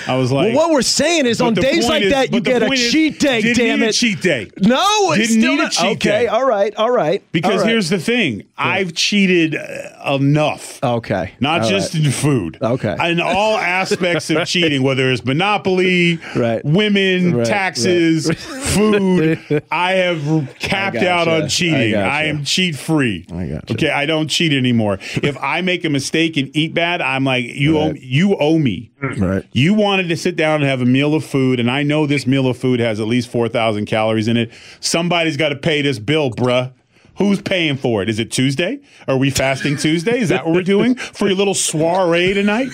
[0.07, 2.63] I was like, Well, what we're saying is on days like is- that, you get
[2.63, 3.41] a point is, cheat day.
[3.41, 3.93] didn't Damn need a it!
[3.93, 4.49] cheat day.
[4.61, 6.09] No, it's Didn't still need a cheat okay.
[6.09, 6.27] day.
[6.27, 6.73] All right.
[6.75, 7.23] All right.
[7.31, 7.69] Because all right.
[7.69, 10.81] here's the thing: I've cheated uh, enough.
[10.83, 11.33] okay.
[11.39, 12.05] Not All just right.
[12.05, 12.57] in food.
[12.61, 12.95] Okay.
[13.11, 16.63] In all aspects of cheating, whether it's monopoly, Right.
[16.63, 18.29] women, Right, taxes,
[18.73, 21.09] food, I have capped gotcha.
[21.09, 21.91] out on cheating.
[21.91, 22.09] gotcha.
[22.09, 23.25] I am cheat free.
[23.33, 23.73] I gotcha.
[23.73, 24.97] Okay, I don't cheat anymore.
[25.23, 28.91] If I make a mistake and eat bad, I'm like, you owe you owe me.
[29.01, 29.21] Mm.
[29.21, 29.45] Right.
[29.51, 32.27] You wanted to sit down and have a meal of food, and I know this
[32.27, 34.51] meal of food has at least four thousand calories in it.
[34.79, 36.71] Somebody's got to pay this bill, bruh.
[37.19, 38.09] Who's paying for it?
[38.09, 38.79] Is it Tuesday?
[39.07, 40.19] Are we fasting Tuesday?
[40.19, 42.69] Is that what we're doing for your little soiree tonight?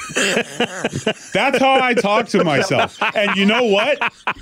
[1.33, 2.97] That's how I talk to myself.
[3.15, 3.97] And you know what?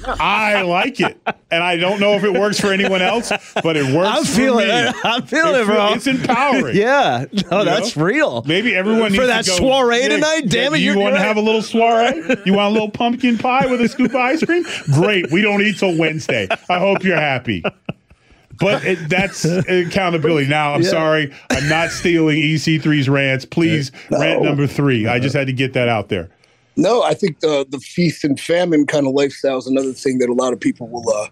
[0.06, 1.18] I like it.
[1.52, 3.32] And I don't know if it works for anyone else,
[3.64, 4.74] but it works I'm for feeling me.
[4.74, 4.96] it.
[5.06, 5.94] I'm feeling it, It's- bro.
[5.94, 6.76] It's empowering.
[6.76, 7.26] Yeah.
[7.52, 8.04] No, You that's know?
[8.04, 8.44] real.
[8.46, 10.42] Maybe everyone For needs that to go, soiree yeah, tonight?
[10.48, 12.24] Damn it, You want to have a little soiree?
[12.46, 14.66] You want a little pumpkin pie with a scoop of ice cream?
[14.92, 15.32] Great.
[15.32, 16.48] We don't eat till Wednesday.
[16.70, 17.64] I hope you're happy.
[18.60, 20.48] But it, that's accountability.
[20.48, 20.90] Now, I'm Yeah.
[20.90, 21.34] sorry.
[21.50, 23.46] I'm not stealing EC3's rants.
[23.46, 25.08] Please, rant number three.
[25.08, 26.30] I just had to get that out there.
[26.76, 30.30] No, I think the the feast and famine kind of lifestyle is another thing that
[30.30, 31.28] a lot of people will uh,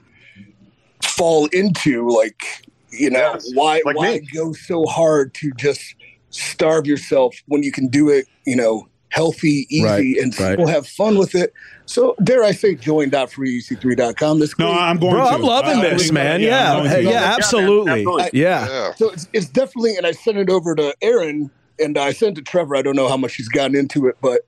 [1.04, 2.08] fall into.
[2.10, 2.44] Like,
[2.92, 4.28] you know, Yes, why like why me.
[4.34, 5.96] go so hard to just
[6.30, 8.28] starve yourself when you can do it?
[8.46, 10.54] You know, healthy, easy, Right, and right.
[10.56, 11.54] still have fun with it.
[11.86, 14.40] So, dare I say, join.freeec3.com.
[14.40, 15.30] This No, I'm going Bro, to.
[15.30, 16.36] I'm loving I- I this, think- man.
[16.36, 16.74] I'm Yeah.
[16.78, 17.04] going Hey.
[17.04, 17.92] Yeah, absolutely.
[17.92, 18.40] absolutely.
[18.40, 18.68] Yeah.
[18.68, 18.94] Yeah.
[18.96, 21.52] So it's, it's definitely, and I sent it over to Aaron,
[21.82, 22.76] and I sent to Trevor.
[22.76, 24.42] I don't know how much he's gotten into it, but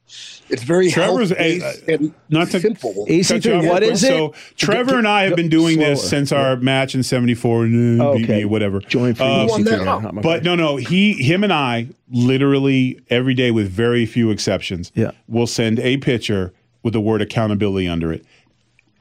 [0.49, 2.93] it's very Trevor's a- health-based and not to- simple.
[3.05, 3.97] Cut you EC3, off what real it?
[3.97, 6.09] So Trevor and I have been doing this Slower.
[6.09, 8.37] since our match in '74, and uh, beat Okay.
[8.39, 8.79] me, whatever.
[8.79, 9.79] Join for Uh, won that?
[9.81, 9.85] EC3.
[10.13, 14.91] Not But no, no, he, him, and I, literally every day, with very few exceptions,
[14.95, 15.11] Yeah.
[15.27, 16.53] will send a picture
[16.83, 18.25] with the word accountability under it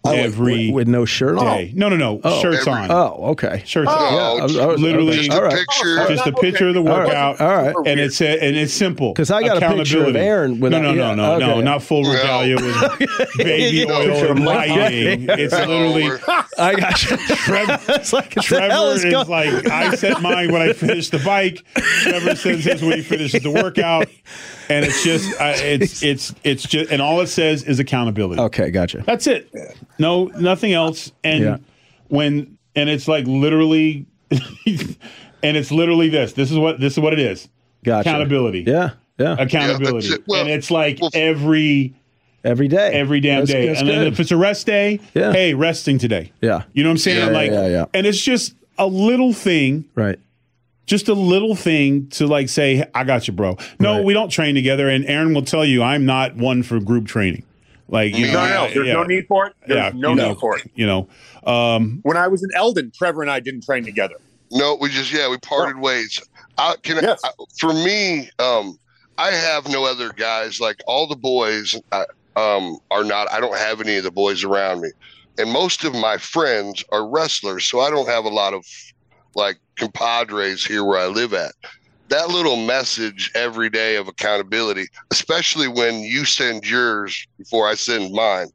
[0.05, 1.45] every with no shirt on.
[1.45, 1.73] day.
[1.75, 2.41] No, no, no, oh.
[2.41, 3.63] shirts Every- on, Oh, okay.
[3.65, 4.39] shirts Oh, on.
[4.39, 5.53] Yeah, just I was- literally oh, just a right.
[5.53, 6.07] picture.
[6.15, 7.41] just a picture of the workout.
[7.41, 7.75] All right.
[7.87, 9.15] And it's a, and it's simple.
[9.15, 10.19] 'Cause I got a picture of Accountability.
[10.19, 11.63] Aaron with no, a- no, no, yeah, no, no, okay.
[11.63, 12.99] not full regalia with
[13.37, 14.71] baby oil picture or of Mike.
[14.71, 15.27] lighting.
[15.29, 16.11] It's literally
[16.59, 17.17] I got you.
[17.17, 20.73] Trevor, It's like, what the hell Trevor is is like, I set mine when I
[20.73, 21.63] finish the bike.
[21.77, 24.07] Trevor sends his when he finishes the workout,
[24.69, 28.41] and it's just, uh, it's, it's, it's just, and all it says is accountability.
[28.41, 29.03] Okay, gotcha.
[29.07, 29.51] That's it.
[29.99, 31.13] No, nothing else.
[31.25, 31.57] And Yeah.
[32.09, 36.33] when, and it's like literally, and it's literally this.
[36.33, 37.49] This is what this is what it is.
[37.85, 38.09] Gotcha.
[38.09, 38.65] Accountability.
[38.67, 39.37] Yeah, yeah.
[39.39, 40.09] Accountability.
[40.09, 40.23] Yeah, it.
[40.27, 41.95] Well- and it's like well- every
[42.45, 42.91] Every day.
[42.93, 43.67] every damn That's- day.
[43.69, 45.33] that's and then if it's a rest day, Yeah.
[45.33, 46.33] hey, resting today.
[46.41, 46.63] Yeah.
[46.73, 47.19] You know what I'm saying?
[47.29, 47.85] Yeah, like, yeah, yeah.
[47.95, 50.19] and it's just a little thing, Right.
[50.87, 53.57] Just a little thing to like say, I got you, bro.
[53.79, 54.05] No, Right.
[54.05, 54.89] we don't train together.
[54.89, 57.45] And Aaron will tell you, I'm not one for group training.
[57.89, 59.55] Like, you know, No, no, there's yeah, no need for it.
[59.67, 60.29] There's Yeah, no you know.
[60.31, 60.71] need for it.
[60.75, 61.09] You know,
[61.51, 64.15] um, When I was in Eldon, Trevor and I didn't train together.
[64.51, 66.21] No, we just yeah, we parted ways.
[66.59, 67.21] I can Yes.
[67.25, 68.79] I, for me, um,
[69.19, 70.61] I have no other guys.
[70.61, 72.05] Like all the boys, I,
[72.37, 73.31] um, are not.
[73.31, 74.91] I don't have any of the boys around me,
[75.39, 78.65] and most of my friends are wrestlers, so I don't have a lot of
[79.35, 81.53] like compadres here where I live at.
[82.09, 88.13] That little message every day of accountability, especially when you send yours before I send
[88.13, 88.49] mine,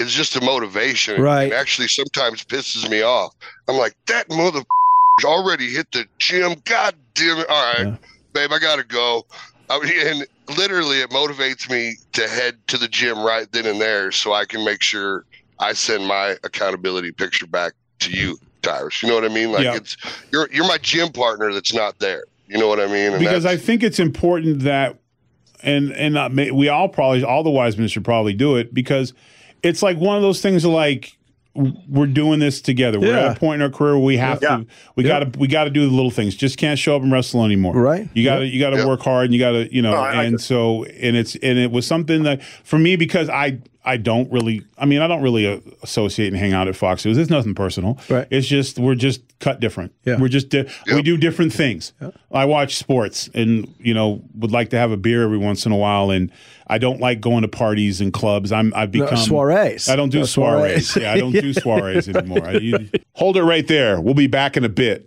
[0.00, 1.22] is just a motivation.
[1.22, 1.52] Right.
[1.52, 3.32] It actually sometimes pisses me off.
[3.68, 4.62] I'm like, that mother
[5.24, 6.56] already hit the gym.
[6.64, 7.48] God damn it.
[7.48, 7.96] All right, Yeah.
[8.32, 9.24] babe, I got to go.
[9.70, 13.80] I mean, and literally, it motivates me to head to the gym right then and
[13.80, 15.24] there so I can make sure
[15.60, 19.02] I send my accountability picture back to you, Tyrus.
[19.02, 19.52] You know what I mean?
[19.52, 19.76] Like, Yeah.
[19.76, 19.96] it's
[20.32, 22.24] you're you're my gym partner that's not there.
[22.48, 23.12] You know what I mean?
[23.12, 24.98] And because I think it's important that,
[25.62, 28.74] and and uh, may- we all probably all the wise men should probably do it
[28.74, 29.12] because
[29.62, 30.64] it's like one of those things.
[30.64, 31.16] Like
[31.88, 32.98] we're doing this together.
[32.98, 34.56] We're at a point in our career where we have Yeah.
[34.58, 34.66] to.
[34.96, 35.20] We Yeah.
[35.20, 35.38] got to.
[35.38, 36.34] We got to do the little things.
[36.34, 37.74] Just can't show up and wrestle anymore.
[37.74, 38.08] Right.
[38.12, 38.46] You got to.
[38.46, 38.86] You got to Yep.
[38.88, 39.72] work hard, and you got to.
[39.74, 39.92] You know.
[39.92, 40.40] No, I and it.
[40.40, 43.58] so, and it's and it was something that for me because I.
[43.86, 44.62] I don't really.
[44.78, 47.18] I mean, I don't really uh, associate and hang out at Fox News.
[47.18, 47.98] It's nothing personal.
[48.08, 48.26] Right.
[48.30, 49.92] It's just we're just cut different.
[50.04, 50.18] Yeah.
[50.18, 51.92] We're just di- we do different things.
[52.32, 55.72] I watch sports and you know would like to have a beer every once in
[55.72, 56.32] a while, and
[56.66, 58.52] I don't like going to parties and clubs.
[58.52, 59.88] I'm I've No, become soirees.
[59.90, 60.94] I don't do No, soirees.
[60.94, 61.02] soirees.
[61.02, 62.46] Yeah, I don't do soirees anymore.
[62.46, 64.00] I, you, hold it right there.
[64.00, 65.06] We'll be back in a bit.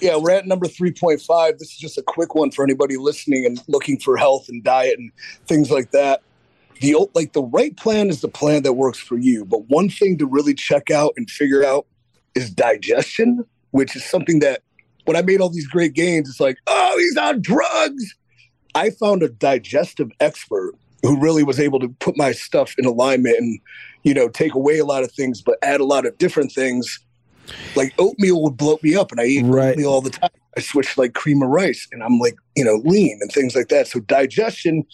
[0.00, 1.58] Yeah, we're at number 3.5.
[1.58, 4.98] This is just a quick one for anybody listening and looking for health and diet
[4.98, 5.10] and
[5.46, 6.22] things like that.
[6.80, 10.16] The like the right plan is the plan that works for you, but one thing
[10.18, 11.86] to really check out and figure out
[12.36, 14.62] is digestion, which is something that
[15.04, 18.14] when I made all these great gains, it's like, oh, he's on drugs.
[18.76, 23.36] I found a digestive expert who really was able to put my stuff in alignment
[23.38, 23.58] and,
[24.02, 27.00] you know, take away a lot of things, but add a lot of different things.
[27.76, 29.70] Like oatmeal would bloat me up, and I eat Right.
[29.70, 30.30] oatmeal all the time.
[30.56, 33.68] I switch like cream of rice, and I'm like, you know, lean and things like
[33.68, 33.86] that.
[33.86, 34.84] So digestion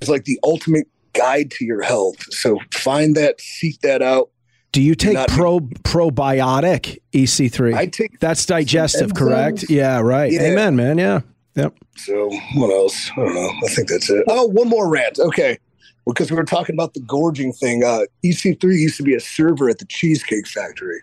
[0.00, 2.16] is like the ultimate guide to your health.
[2.32, 4.30] So find that, seek that out.
[4.70, 7.74] Do you take Not- pro probiotic EC3?
[7.74, 9.68] I take That's digestive, correct?
[9.68, 10.32] Yeah, right.
[10.32, 10.42] Yeah.
[10.42, 10.98] Amen, man.
[10.98, 11.20] Yeah.
[11.56, 11.74] Yep.
[11.96, 13.10] So what else?
[13.12, 13.50] I don't know.
[13.64, 14.24] I think that's it.
[14.28, 15.18] Oh, one more rant.
[15.18, 15.58] Okay.
[16.06, 17.84] Because we were talking about the gorging thing.
[17.84, 21.00] Uh, EC3 used to be a server at the Cheesecake Factory.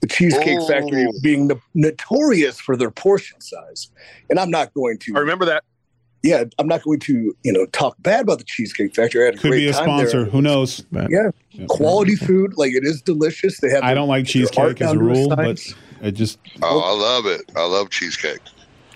[0.00, 0.66] The Cheesecake Oh.
[0.66, 3.90] Factory being no- notorious for their portion size.
[4.30, 5.62] And I'm not going to, I remember that.
[6.24, 9.22] yeah, I'm not going to, you know, talk bad about the Cheesecake Factory.
[9.22, 10.22] I had a Could great be a time sponsor.
[10.22, 10.30] There.
[10.32, 10.84] Who knows?
[10.90, 11.30] Yeah,
[11.68, 12.54] quality food.
[12.56, 13.60] Like it is delicious.
[13.60, 13.84] They have.
[13.84, 15.74] I don't like cheesecake as a to rule, but science.
[16.02, 17.50] it just Oh, I love it.
[17.56, 18.40] I love cheesecake.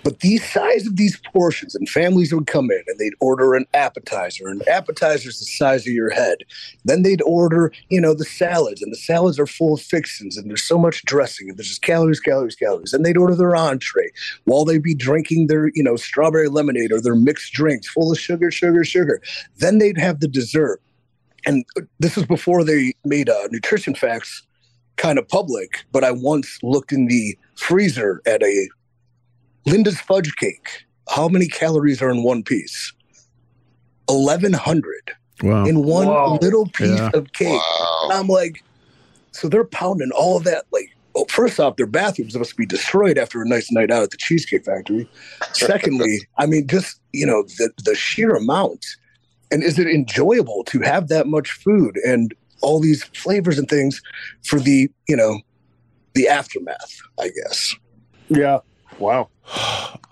[0.07, 3.67] But the size of these portions, and families would come in and they'd order an
[3.75, 4.47] appetizer.
[4.47, 6.45] An appetizer's the size of your head.
[6.85, 10.49] Then they'd order, you know, the salads, and the salads are full of fixings, and
[10.49, 12.93] there's so much dressing, and there's just calories, calories, calories.
[12.93, 14.13] And they'd order their entree
[14.45, 18.21] while they'd be drinking their, you know, strawberry lemonade or their mixed drinks full of
[18.21, 19.21] sugar, sugar, sugar.
[19.57, 20.81] Then they'd have the dessert.
[21.47, 21.65] And
[21.99, 24.45] this was before they made uh, nutrition facts
[24.99, 25.85] kind of public.
[25.91, 28.69] But I once looked in the freezer at a
[29.67, 30.85] Linda's fudge cake.
[31.09, 32.93] How many calories are in one piece?
[34.07, 35.13] 1100
[35.43, 35.67] Wow.
[35.67, 36.39] in one Whoa.
[36.41, 37.11] little piece Yeah.
[37.13, 37.49] of cake.
[37.49, 38.09] And Wow.
[38.13, 38.63] I'm like,
[39.33, 40.65] so they're pounding all of that.
[40.73, 44.11] Like, well, first off, their bathrooms must be destroyed after a nice night out at
[44.13, 45.09] the Cheesecake Factory.
[45.53, 48.87] Secondly, I mean, just, you know, the, the sheer amount.
[49.51, 54.01] And is it enjoyable to have that much food and all these flavors and things
[54.45, 55.41] for the, you know,
[56.15, 57.75] the aftermath, I guess.
[58.29, 58.59] Yeah.
[58.99, 59.29] Wow.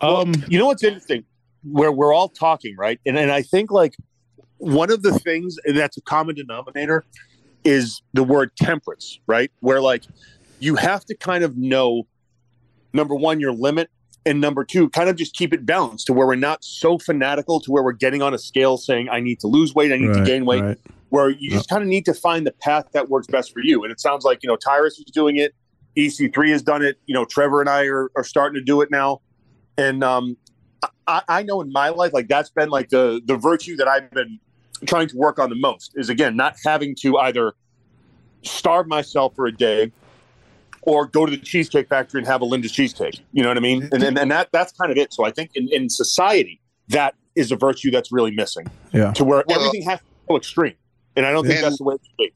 [0.01, 1.25] um You know what's interesting?
[1.63, 3.01] Where we're all talking, right?
[3.07, 3.97] And and I think like
[4.59, 7.05] one of the things that's a common denominator
[7.65, 9.51] is the word temperance, right?
[9.61, 10.05] Where like
[10.61, 12.07] you have to kind of know
[12.93, 13.91] number one, your limit,
[14.27, 17.61] and number two, kind of just keep it balanced to where we're not so fanatical
[17.61, 20.15] to where we're getting on a scale saying, I need to lose weight, I need
[20.15, 20.79] to gain weight, right.
[21.11, 23.83] where you just kind of need to find the path that works best for you.
[23.83, 25.55] And it sounds like, you know, Tyrus is doing it.
[25.97, 26.99] EC3 has done it.
[27.07, 29.21] You know, Trevor and I are, are starting to do it now.
[29.77, 30.37] And um,
[31.07, 34.11] I, I know in my life, like that's been like the, the virtue that I've
[34.11, 34.39] been
[34.87, 37.55] trying to work on the most is again, not having to either
[38.43, 39.91] starve myself for a day
[40.83, 43.21] or go to the cheesecake factory and have a Linda's cheesecake.
[43.33, 43.89] You know what I mean?
[43.91, 45.15] And, and, and that, that's kind of it.
[45.15, 49.13] So I think in, in society, that is a virtue that's really missing Yeah.
[49.13, 50.75] to where Well- everything has to go extreme.
[51.17, 52.35] And I don't think And- that's the way it should be.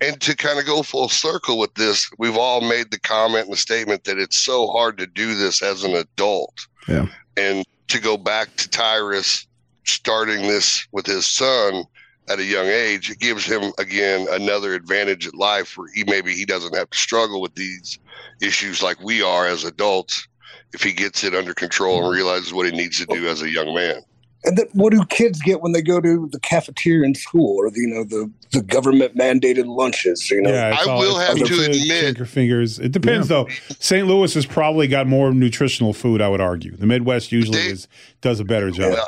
[0.00, 3.52] And to kind of go full circle with this, we've all made the comment and
[3.52, 6.66] the statement that it's so hard to do this as an adult.
[6.86, 7.06] Yeah.
[7.36, 9.46] And to go back to Tyrus
[9.84, 11.84] starting this with his son
[12.28, 16.34] at a young age, it gives him again another advantage at life where he maybe
[16.34, 17.98] he doesn't have to struggle with these
[18.42, 20.26] issues like we are as adults
[20.74, 23.50] if he gets it under control and realizes what he needs to do as a
[23.50, 24.02] young man.
[24.46, 27.70] And then what do kids get when they go to the cafeteria in school or
[27.70, 30.30] the, you know the the government mandated lunches?
[30.30, 32.78] You know, yeah, I all- will have to pizza, admit- shake your fingers.
[32.78, 33.48] It depends though.
[33.80, 34.06] St.
[34.06, 36.22] Louis has probably got more nutritional food.
[36.22, 37.88] I would argue the Midwest usually They- is
[38.20, 38.92] does a better job.
[38.92, 39.04] Yeah.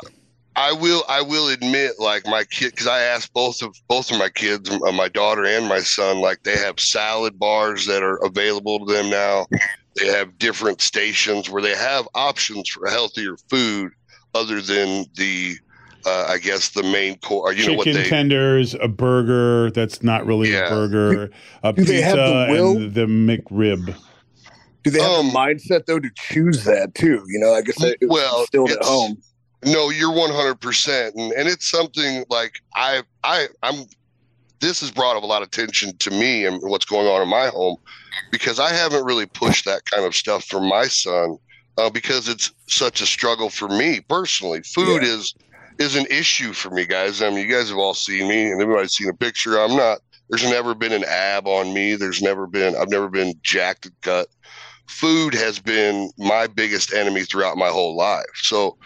[0.55, 1.05] I will.
[1.07, 4.69] I will admit, like my kid, because I asked both of both of my kids,
[4.69, 8.91] uh, my daughter and my son, like they have salad bars that are available to
[8.93, 9.45] them now.
[9.95, 13.91] They have different stations where they have options for healthier food,
[14.39, 15.55] other than the,
[16.05, 17.51] uh, I guess the main core.
[17.53, 18.09] You know what Chicken they?
[18.09, 20.67] tenders, a burger that's not really Yeah.
[20.67, 21.29] a burger,
[21.63, 22.77] a Do they have the pizza, will?
[22.77, 23.95] and the McRib.
[24.83, 27.23] do they have um, a mindset though to choose that too?
[27.27, 29.17] You know, I guess that Well, instilled at home.
[29.65, 33.85] No, you're 100, percent and and it's something like I I I'm.
[34.61, 37.27] This has brought up a lot of attention to me and what's going on in
[37.29, 37.75] my home,
[38.31, 41.37] because I haven't really pushed that kind of stuff for my son,
[41.79, 44.61] uh, because it's such a struggle for me personally.
[44.63, 45.15] Food Yeah.
[45.15, 45.33] is
[45.79, 47.21] is an issue for me, guys.
[47.21, 49.57] I mean, you guys have all seen me, and everybody's seen a picture.
[49.57, 49.99] I'm not.
[50.29, 51.95] There's never been an ab on me.
[51.95, 52.75] There's never been.
[52.75, 54.27] I've never been jacked and cut.
[54.87, 58.25] Food has been my biggest enemy throughout my whole life.
[58.35, 58.77] So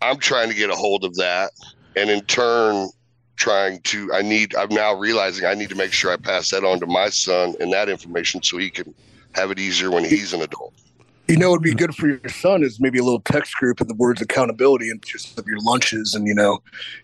[0.00, 1.50] I'm trying to get a hold of that,
[1.96, 2.88] and in turn,
[3.36, 4.12] trying to.
[4.14, 4.54] I need.
[4.54, 7.54] I'm now realizing I need to make sure I pass that on to my son
[7.58, 8.94] and that information so he can
[9.34, 10.74] have it easier when he's an adult.
[11.30, 13.88] You know, it'd be good for your son is maybe a little text group and
[13.88, 16.58] the words accountability and just of your lunches and you know,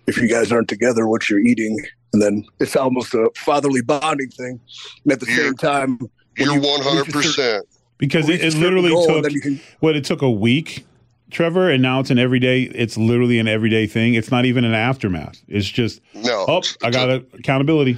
[0.09, 1.79] if you guys aren't together, what you're eating,
[2.13, 4.59] and then it's almost a fatherly bonding thing.
[5.05, 7.07] And at the You're- same time, when You're 100.
[7.07, 7.67] reach a certain- percent
[7.99, 10.85] because it, it literally goal, took can- what it took a week,
[11.31, 12.63] Trevor, and now it's an everyday.
[12.63, 14.15] It's literally an everyday thing.
[14.15, 15.41] It's not even an aftermath.
[15.47, 16.45] It's just No.
[16.49, 17.97] oh, I got a accountability.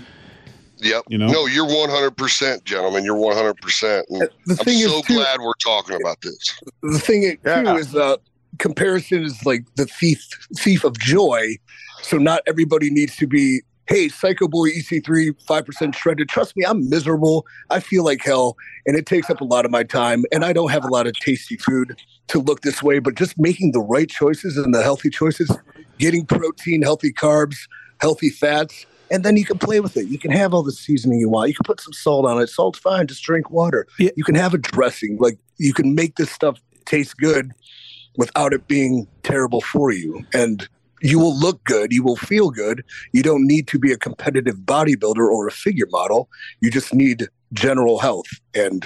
[0.81, 1.05] Yep.
[1.09, 1.27] You know?
[1.29, 3.05] No, you're 100%, gentlemen.
[3.05, 4.03] You're 100%.
[4.11, 6.39] And The I'm thing is, so too- glad we're talking about this.
[6.83, 7.77] the thing too Yeah.
[7.77, 8.17] is uh,
[8.59, 10.25] comparison is like the thief
[10.59, 11.57] thief of joy.
[12.03, 13.63] So not everybody needs to be.
[13.89, 16.29] Hey, Psycho Boy EC3 five percent shredded.
[16.29, 17.47] Trust me, I'm miserable.
[17.71, 18.55] I feel like hell,
[18.87, 20.25] and it takes up a lot of my time.
[20.31, 21.97] And I don't have a lot of tasty food
[22.29, 22.99] to look this way.
[22.99, 25.51] But just making the right choices and the healthy choices,
[25.99, 27.57] getting protein, healthy carbs,
[28.01, 30.09] healthy fats, and then you can play with it.
[30.09, 31.49] You can have all the seasoning you want.
[31.49, 32.49] You can put some salt on it.
[32.49, 33.07] Salt's fine.
[33.07, 33.87] Just drink water.
[33.99, 34.11] Yeah.
[34.17, 35.17] You can have a dressing.
[35.19, 37.53] Like you can make this stuff taste good
[38.17, 40.25] without it being terrible for you.
[40.33, 40.69] And
[41.01, 41.93] you will look good.
[41.93, 42.85] You will feel good.
[43.13, 46.29] You don't need to be a competitive bodybuilder or a figure model.
[46.61, 48.27] You just need general health.
[48.55, 48.85] And,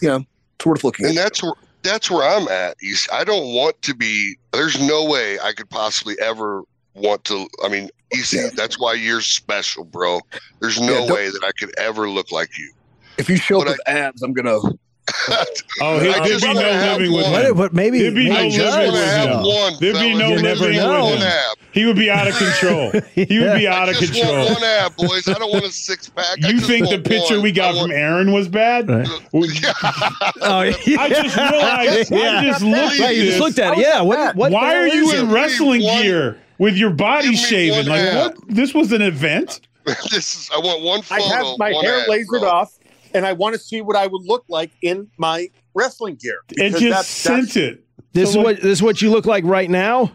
[0.00, 0.24] you know,
[0.54, 1.22] it's worth looking And at.
[1.22, 2.76] that's where that's where I'm at.
[3.12, 4.36] I don't want to be.
[4.52, 6.62] There's no way I could possibly ever
[6.94, 7.48] want to.
[7.64, 8.32] I mean, EC.
[8.32, 8.48] Yeah.
[8.54, 10.20] That's why you're special, bro.
[10.60, 12.72] There's no Yeah, way that I could ever look like you.
[13.18, 14.78] If you show up But with abs, I'm going to.
[15.80, 17.30] Oh, I there'd just be no have living with.
[17.30, 17.56] What, him.
[17.56, 19.42] But maybe There'd be no I living with want to have him.
[19.44, 19.72] one.
[19.80, 21.54] There'd be no I just living want with him.
[21.72, 22.92] He would be out of control.
[23.14, 24.36] He would be out I of just control.
[24.44, 25.26] want one ab, boys.
[25.28, 26.36] I don't want a six pack.
[26.38, 27.42] You just think the picture one.
[27.42, 28.88] we got I from Aaron was bad?
[28.88, 29.08] Right.
[30.42, 31.00] Oh, yeah.
[31.00, 32.12] I just realized.
[32.12, 33.24] I just looked Yeah, at this.
[33.26, 33.80] just looked at it.
[33.82, 34.02] Yeah.
[34.02, 34.36] What?
[34.36, 37.86] what Why are you in wrestling gear with your body Give me shaven?
[37.86, 38.14] Like ab.
[38.36, 38.48] what?
[38.48, 39.60] This was an event.
[39.84, 40.50] this is.
[40.54, 42.48] I want one I have my hair ab, lasered bro.
[42.48, 42.78] off,
[43.14, 46.38] and I want to see what I would look like in my wrestling gear.
[46.58, 47.84] And just that's- sent that's- it.
[48.14, 50.12] This is what this is what you look like right now.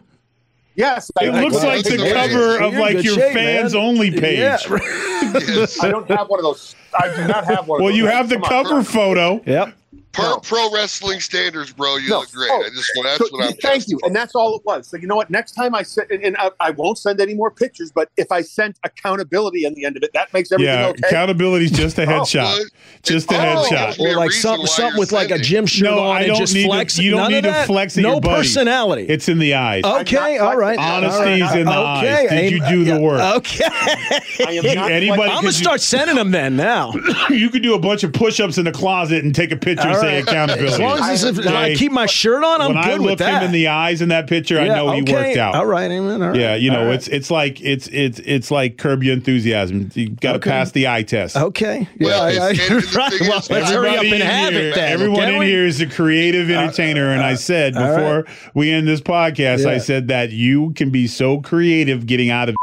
[0.75, 2.13] Yes, It I, looks Well, like the amazing.
[2.13, 3.81] cover of like your shape, fans man.
[3.83, 4.37] only page.
[4.39, 4.57] Yeah.
[5.47, 5.83] Yes.
[5.83, 6.75] I don't have one of those.
[6.97, 7.81] I do not have one.
[7.81, 7.97] Well, of those.
[7.97, 8.83] you have the Come on, cover bro.
[8.83, 9.41] photo.
[9.47, 9.73] Yep.
[10.17, 10.37] Per No.
[10.39, 12.19] pro wrestling standards, bro, you No.
[12.19, 12.49] look great.
[12.51, 13.53] Oh, I just that's So, what I'm.
[13.61, 14.87] thank you, and that's all it was.
[14.87, 15.29] So you know what?
[15.29, 17.91] Next time I send, and, and I, I won't send any more pictures.
[17.91, 21.01] But if I sent accountability in the end of it, that makes everything Yeah, okay.
[21.07, 22.43] accountability is just a headshot.
[22.59, 22.67] What?
[23.03, 23.65] Just a Oh, headshot.
[23.71, 25.65] Oh, gives me a Or like reason some, why something you're with like a gym
[25.65, 26.97] shirt No, on I don't just need to- flex.
[26.97, 28.37] you don't need to flex no your buddy.
[28.37, 29.05] personality.
[29.07, 29.83] It's in the eyes.
[29.83, 30.37] okay.
[30.39, 30.75] All right.
[30.77, 30.83] flexing.
[30.83, 31.59] Honesty's all right.
[31.59, 32.23] in the okay.
[32.23, 32.29] eyes.
[32.29, 33.21] Did you do the work?
[33.37, 33.65] Okay.
[33.65, 36.55] I am Anybody- I'm gonna start sending them then.
[36.55, 36.93] Now,
[37.29, 39.95] you could do a bunch of push-ups in the closet and take a picture and
[39.95, 40.73] All say accountability.
[40.73, 43.01] as long as this, if I keep my shirt on, I'm when good I with
[43.01, 43.41] looked that.
[43.41, 45.55] him in the eyes in that picture, I Yeah, know he worked out.
[45.55, 46.21] All right, amen.
[46.21, 46.39] All right.
[46.39, 46.95] Yeah, you know, All right.
[46.95, 49.89] it's it's like it's it's it's like curb your enthusiasm.
[49.93, 50.49] You got to Okay.
[50.49, 51.35] pass the eye test.
[51.35, 51.87] okay.
[51.99, 53.13] Yeah, Well, I, I, and- and right.
[53.21, 54.91] Well, let's hurry up Everybody and in have here- it then.
[54.91, 55.45] Everyone in we?
[55.47, 59.01] here is a creative uh, uh, entertainer, and I said all before we end this
[59.01, 62.55] podcast, I said that you can be so creative getting out of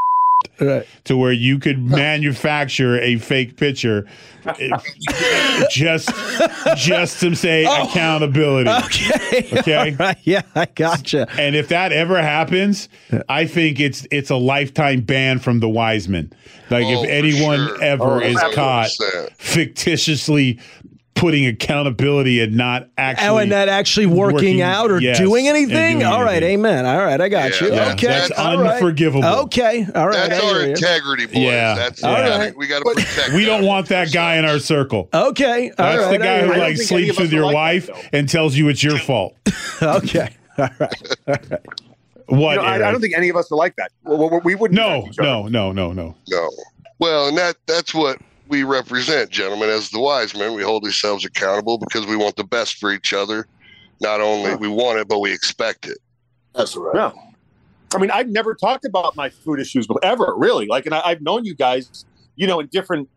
[0.60, 0.86] Right.
[1.04, 4.06] to where you could manufacture a fake picture
[5.70, 6.10] just
[6.76, 7.84] just to say oh.
[7.88, 8.70] accountability.
[8.70, 9.20] Okay.
[9.64, 9.90] Okay.
[9.90, 10.16] All right.
[10.24, 11.26] Yeah, I gotcha.
[11.38, 12.88] And if that ever happens,
[13.28, 16.32] I think it's it's a lifetime ban from the Wiseman.
[16.70, 17.82] Like Oh, if anyone sure.
[17.82, 18.90] ever Oh, is caught
[19.38, 20.58] fictitiously
[21.24, 25.16] putting accountability and not oh, actually Oh, and not actually working, working- out or yes,
[25.16, 26.00] doing anything?
[26.00, 26.58] doing all right, anything.
[26.60, 26.84] amen.
[26.84, 27.74] All right, I got Yeah, you.
[27.74, 28.74] Yeah, okay, that's all right.
[28.74, 29.24] unforgivable.
[29.24, 30.28] Okay, all right.
[30.28, 31.36] That's our integrity, boys.
[31.36, 31.74] Yeah.
[31.76, 32.56] That's All yeah, right.
[32.58, 33.32] we got to protect.
[33.32, 35.08] we don't want that guy in our circle.
[35.14, 36.10] Okay, all That's right.
[36.10, 38.82] the guy who hear like sleeps with your like wife that, and tells you it's
[38.82, 39.34] your fault.
[39.82, 40.94] Okay, all right.
[42.26, 42.50] What?
[42.56, 43.90] You know, I, I don't think any of us are like that.
[44.04, 44.76] We, we, we wouldn't.
[44.76, 45.50] no, do that to each other.
[45.50, 46.14] no, no, no, no.
[46.28, 46.50] No.
[46.98, 48.18] Well, and that that's what
[48.54, 49.68] we represent, gentlemen.
[49.68, 53.12] As the wise men, we hold ourselves accountable because we want the best for each
[53.12, 53.48] other.
[54.00, 55.98] Not only we want it, but we expect it.
[56.54, 56.94] That's right.
[56.94, 57.12] No.
[57.92, 60.66] I mean, I've never talked about my food issues before, ever, really.
[60.66, 62.04] Like, and I, I've known you guys,
[62.36, 63.08] you know, in different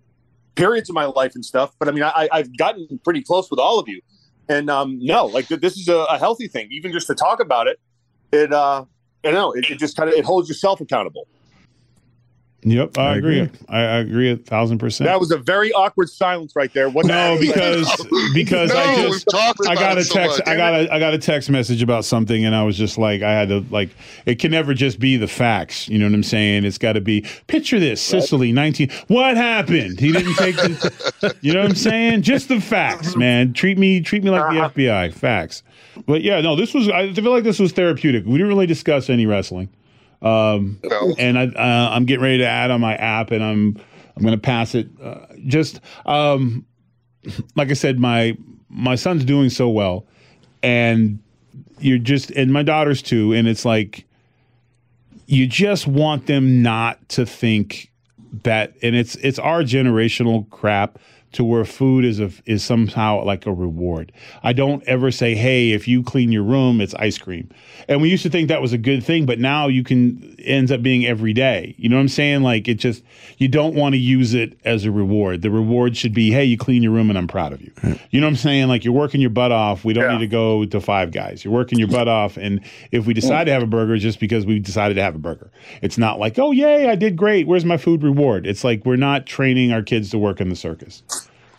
[0.55, 1.75] periods of my life and stuff.
[1.77, 4.01] But I mean, I, I've gotten pretty close with all of you.
[4.49, 6.69] And um, no, like this is a, a healthy thing.
[6.71, 7.79] Even just to talk about it,
[8.31, 8.85] it, uh,
[9.23, 11.27] I don't know, it, it just kind of it holds yourself accountable.
[12.69, 13.39] Yep, I, I agree.
[13.39, 13.59] agree.
[13.69, 15.07] I, I agree a thousand percent.
[15.07, 16.89] That was a very awkward silence right there.
[16.89, 17.89] What no, because
[18.33, 20.39] because no, I just talked I got it a so text.
[20.39, 20.47] much.
[20.47, 23.21] I got a I got a text message about something, and I was just like,
[23.21, 23.89] I had to like,
[24.25, 25.87] it can never just be the facts.
[25.87, 26.65] You know what I'm saying?
[26.65, 27.25] It's got to be.
[27.47, 28.89] Picture this: Sicily, 19.
[29.07, 29.99] What happened?
[29.99, 31.35] He didn't take the.
[31.41, 32.23] you know what I'm saying?
[32.23, 33.53] Just the facts, man.
[33.53, 34.69] Treat me treat me like the uh-huh.
[34.69, 35.13] FBI.
[35.13, 35.63] Facts.
[36.05, 36.89] But yeah, no, this was.
[36.89, 38.25] I feel like this was therapeutic.
[38.25, 39.69] We didn't really discuss any wrestling.
[40.21, 41.13] Um, No.
[41.17, 43.77] and I, uh, I'm getting ready to add on my app, and I'm
[44.15, 44.87] I'm going to pass it.
[45.01, 46.65] Uh, just um,
[47.55, 48.37] like I said, my
[48.69, 50.05] my son's doing so well,
[50.63, 51.19] and
[51.79, 54.05] you're just and my daughters too, and it's like
[55.27, 57.91] you just want them not to think
[58.43, 60.97] that, and it's it's our generational crap
[61.37, 64.11] to where food is a, is somehow like a reward.
[64.43, 67.49] I don't ever say, "Hey, if you clean your room, it's ice cream."
[67.87, 70.71] And we used to think that was a good thing, but now you can ends
[70.71, 71.75] up being every day.
[71.77, 72.41] You know what I'm saying?
[72.41, 73.03] Like it just
[73.37, 75.43] you don't want to use it as a reward.
[75.43, 77.71] The reward should be, "Hey, you clean your room and I'm proud of you."
[78.11, 78.67] You know what I'm saying?
[78.67, 79.85] Like you're working your butt off.
[79.85, 80.13] We don't Yeah.
[80.13, 81.45] need to go to Five Guys.
[81.45, 82.61] You're working your butt off and
[82.91, 85.19] if we decide to have a burger it's just because we decided to have a
[85.19, 85.51] burger.
[85.83, 87.45] It's not like, "Oh, yay, I did great.
[87.47, 90.55] Where's my food reward?" It's like we're not training our kids to work in the
[90.55, 91.03] circus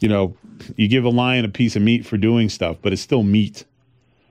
[0.00, 0.36] you know,
[0.76, 3.64] you give a lion a piece of meat for doing stuff, but it's still meat.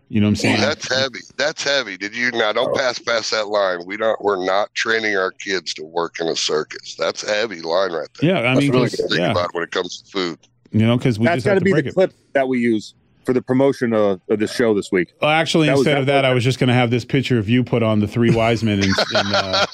[0.09, 0.61] You know what I'm saying?
[0.61, 1.19] That's heavy.
[1.35, 1.97] That's heavy.
[1.97, 2.53] Did you now?
[2.53, 2.77] Don't oh.
[2.79, 3.85] pass past that line.
[3.85, 4.19] We don't.
[4.23, 6.95] We're not training our kids to work in a circus.
[6.95, 8.29] That's a heavy line right there.
[8.31, 10.39] yeah, I mean, really 'cause- good to think yeah, about when it comes to food.
[10.71, 11.93] you know, because we That's just got have to to be break the it.
[11.93, 12.93] clip that we use
[13.27, 15.13] for the promotion of, of the show this week.
[15.21, 17.03] Well, actually, That instead that of that, was- I was just going to have this
[17.03, 19.65] picture of you put on the three wise men and and, uh,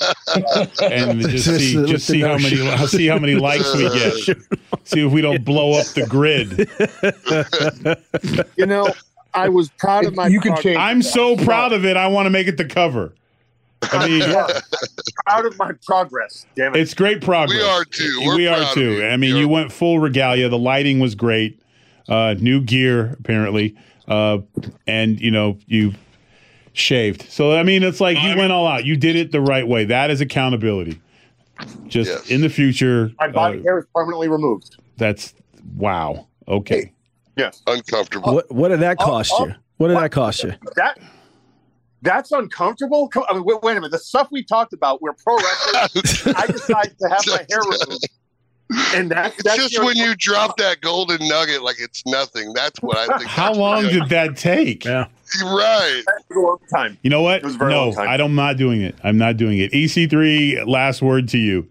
[0.82, 2.56] and just Just see just see how many
[2.88, 4.38] see how many likes we get.
[4.86, 6.68] See if we don't blow up the grid.
[8.58, 8.90] You know,
[9.34, 10.28] I was proud of my.
[10.28, 11.96] You can change- I'm so proud of it.
[11.96, 13.14] I want to make it the cover.
[13.84, 14.22] I mean,
[15.26, 16.46] proud of my progress.
[16.56, 16.82] Damn it!
[16.82, 17.58] It's great progress.
[17.62, 18.22] We are too.
[18.26, 19.06] We're we are too.
[19.06, 20.50] I mean, You're- you went full regalia.
[20.50, 21.62] The lighting was great.
[22.08, 23.76] Uh, new gear apparently,
[24.08, 24.40] uh,
[24.88, 25.94] and you know you
[26.74, 27.30] shaved.
[27.30, 28.86] So I mean, it's like you went all out.
[28.86, 29.86] You did it the right way.
[29.86, 31.02] That is accountability.
[31.88, 32.30] Just Yes.
[32.30, 34.78] in the future, my body uh, hair is permanently removed.
[34.98, 35.34] that's
[35.76, 36.28] wow.
[36.48, 36.92] Okay.
[37.38, 38.36] Yes, uncomfortable.
[38.36, 39.56] What what did that cost oh, you?
[39.78, 40.54] What did that cost you?
[40.76, 41.00] that
[42.04, 43.08] that's uncomfortable.
[43.08, 43.92] Come, I mean, wait, wait a minute.
[43.92, 48.10] The stuff we talked about, where pro wrestlers, I decided to have my hair removed,
[48.96, 52.54] and that, It's that's just when you drop that golden nugget like it's nothing.
[52.54, 53.30] That's what I think.
[53.30, 54.86] How long did that take?
[54.86, 55.08] Yeah.
[55.40, 56.04] You're right.
[56.36, 56.98] A long time.
[57.02, 57.38] You know what?
[57.38, 58.10] It was a very no, long time.
[58.10, 58.96] I don't, I'm not doing it.
[59.04, 59.72] I'm not doing it.
[59.72, 61.68] EC3, last word to you.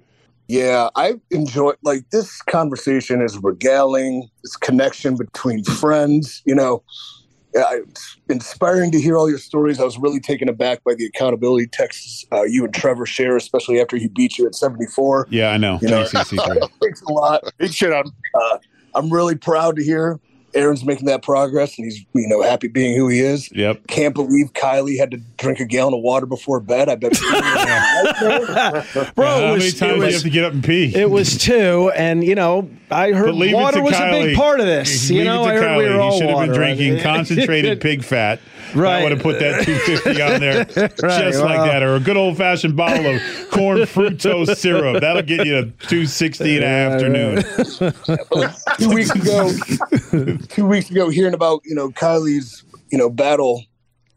[0.49, 6.43] Yeah, I enjoy like this conversation is regaling, this connection between friends.
[6.45, 6.83] You know,
[7.55, 9.79] Yeah, it's inspiring to hear all your stories.
[9.79, 13.81] I was really taken aback by the accountability texts uh, you and Trevor share, especially
[13.81, 15.29] after he beat you at 74.
[15.31, 15.79] Yeah, I know.
[15.83, 16.71] You know, EC3.
[16.81, 17.45] Thanks a lot.
[17.59, 18.11] Big shit on.
[18.35, 18.59] Uh,
[18.95, 20.19] I'm really proud to hear
[20.55, 23.51] Aaron's making that progress, and he's you know happy being who he is.
[23.53, 23.87] Yep.
[23.89, 26.89] Can't believe Kylie had to drink a gallon of water before bed.
[26.89, 27.13] I bet.
[29.15, 30.93] Bro, How it many was, times it do you have to get up and pee?
[30.95, 34.11] It was two, and you know, I heard But leave it water to was a
[34.11, 35.09] big part of this.
[35.11, 36.55] You Leave know, I to heard we were all you should have been water.
[36.55, 38.41] drinking concentrated pig fat.
[38.75, 39.01] Right.
[39.01, 40.59] I would have put that 250 on there
[41.03, 41.67] Right, just like well.
[41.67, 41.83] that.
[41.83, 43.21] Or a good old fashioned bottle of
[43.51, 45.01] corn fructose syrup.
[45.01, 47.43] That'll get you to 260 in the afternoon.
[48.79, 53.65] two weeks ago, two weeks ago, hearing about you know Kylie's you know battle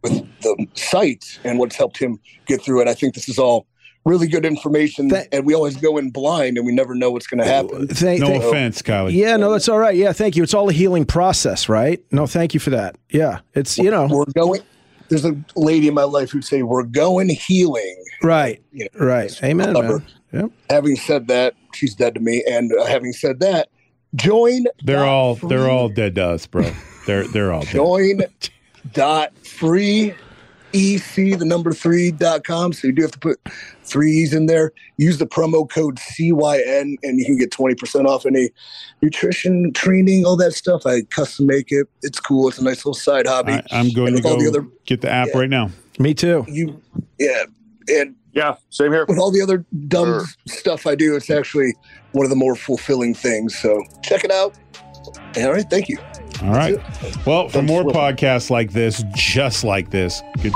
[0.03, 2.87] with the site and what's helped him get through it.
[2.87, 3.65] I think this is all
[4.05, 7.27] really good information, Thank- and we always go in blind and we never know what's
[7.27, 7.87] going to happen.
[7.87, 9.13] Thank, No thank- offense, Kylie.
[9.13, 9.95] Yeah, no, that's all right.
[9.95, 10.43] Yeah, thank you.
[10.43, 12.01] It's all a healing process, right?
[12.11, 12.97] No, thank you for that.
[13.09, 14.61] Yeah, it's you know, We're going.
[15.09, 19.43] There's a lady in my life who'd say, "We're going healing." right, You know, right.
[19.43, 20.03] Amen, man.
[20.33, 20.51] Yep.
[20.69, 22.43] having said that, she's dead to me.
[22.49, 23.69] And uh, having said that,
[24.15, 24.65] join.
[24.83, 26.71] They're all free- they're all dead to us, bro.
[27.05, 27.71] They're they're all dead.
[27.73, 28.21] join
[28.93, 30.13] dot free
[30.73, 33.39] ec the number three dot com so you do have to put
[33.85, 38.49] threes in there use the promo code cyn and you can get 20% off any
[39.01, 42.93] nutrition training all that stuff i custom make it it's cool it's a nice little
[42.93, 45.27] side hobby I, I'm going And to with all go the other get the app
[45.33, 45.37] Yeah.
[45.39, 45.69] right now.
[45.99, 46.43] Me too.
[46.47, 46.81] you
[47.19, 47.43] yeah
[47.87, 49.05] and Yeah, same here.
[49.07, 50.25] with all the other dumb Sure.
[50.47, 51.73] stuff i do it's actually
[52.13, 54.55] one of the more fulfilling things so check it out
[55.37, 55.97] all right thank you
[56.43, 56.75] All right.
[57.25, 60.51] Well, for Thanks more for- podcasts like this, just like this, good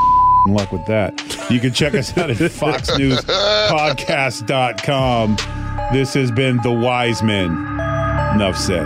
[0.47, 1.13] luck with that.
[1.49, 5.37] You can check us out at foxnewspodcast.com.
[5.93, 7.51] This has been The Wise Men.
[8.35, 8.85] Enough said.